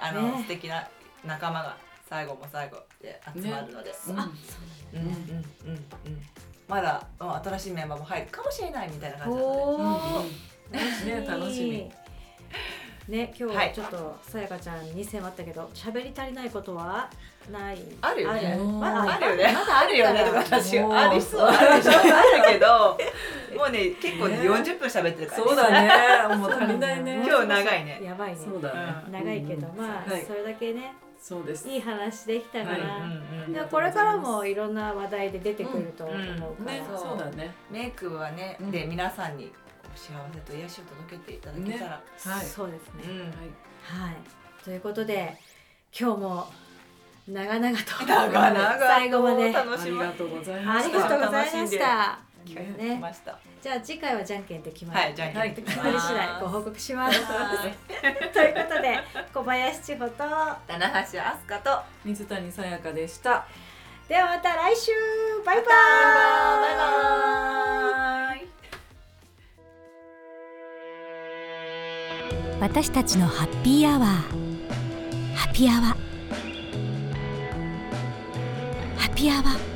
[0.00, 0.88] あの、ね素敵な
[1.24, 1.76] 仲間が
[2.08, 4.18] 最後も最後で集まるので、うん。
[4.18, 4.30] あ
[4.94, 5.12] うんうんうん
[6.06, 6.24] うん
[6.68, 10.24] まだ、うん、新しいメンバーも入るかもしれないみたいな感じなの
[11.04, 11.26] で、ね。
[11.26, 11.90] 楽しみ。
[13.08, 13.72] ね今日ははい。
[13.74, 17.08] ちょっとさやかちゃんに迫ったけど喋り足りないことは
[17.50, 17.78] ない？
[18.02, 18.48] あるよね。
[18.52, 19.26] あるまだある？
[19.30, 19.44] よね。
[19.54, 20.78] まだあるよねとか私。
[20.78, 21.40] ありそう。
[21.40, 22.98] あるでしょあるけど
[23.56, 26.36] もうね結構ね40分喋ってるから、そうだね。
[26.36, 27.22] もう足りないね。
[27.26, 28.00] 今日長いね。
[28.04, 28.36] やばいね。
[28.44, 28.94] そうだね。
[29.06, 29.12] うん。
[29.12, 30.22] 長いけどまあはい。
[30.26, 31.68] それだけねそうです。
[31.68, 32.80] いい話できたかはい。
[32.80, 33.52] ら、うんうん。
[33.52, 37.54] でもこれからもいろんな話題で出てくると思うから、ねそうそうだね。
[37.70, 38.70] メイクはね、うん。
[38.70, 39.52] で皆さんに
[39.94, 42.46] 幸せと癒しを届けていただけたら、はい。
[42.46, 43.18] そうですね、うん。
[43.20, 43.28] はい。
[43.28, 44.16] はい。
[44.64, 45.36] ということで
[45.98, 46.46] 今日も
[47.26, 49.54] 長々と長々と最後まで。
[49.54, 50.88] ありがとうございまし
[51.72, 52.20] りた
[52.54, 55.38] がとうございま楽しんでした聞ねきました、じゃあ次回はじゃんけんで決まり、はいじゃんけん。
[55.40, 57.20] はい決まり次第ご報告します。
[57.22, 58.98] は いということで
[59.34, 60.24] 小林千穂と
[60.66, 61.82] 棚橋飛鳥と。
[62.04, 63.46] 水谷さやかでした。
[64.08, 64.90] ではまた来週。
[65.44, 65.64] バイバイ。
[65.66, 65.72] バ
[66.72, 68.48] イバイ。
[72.60, 74.08] 私たちのハッピーアワー。
[75.36, 76.08] ハッピーアワー。
[78.98, 79.67] ハッピーアワー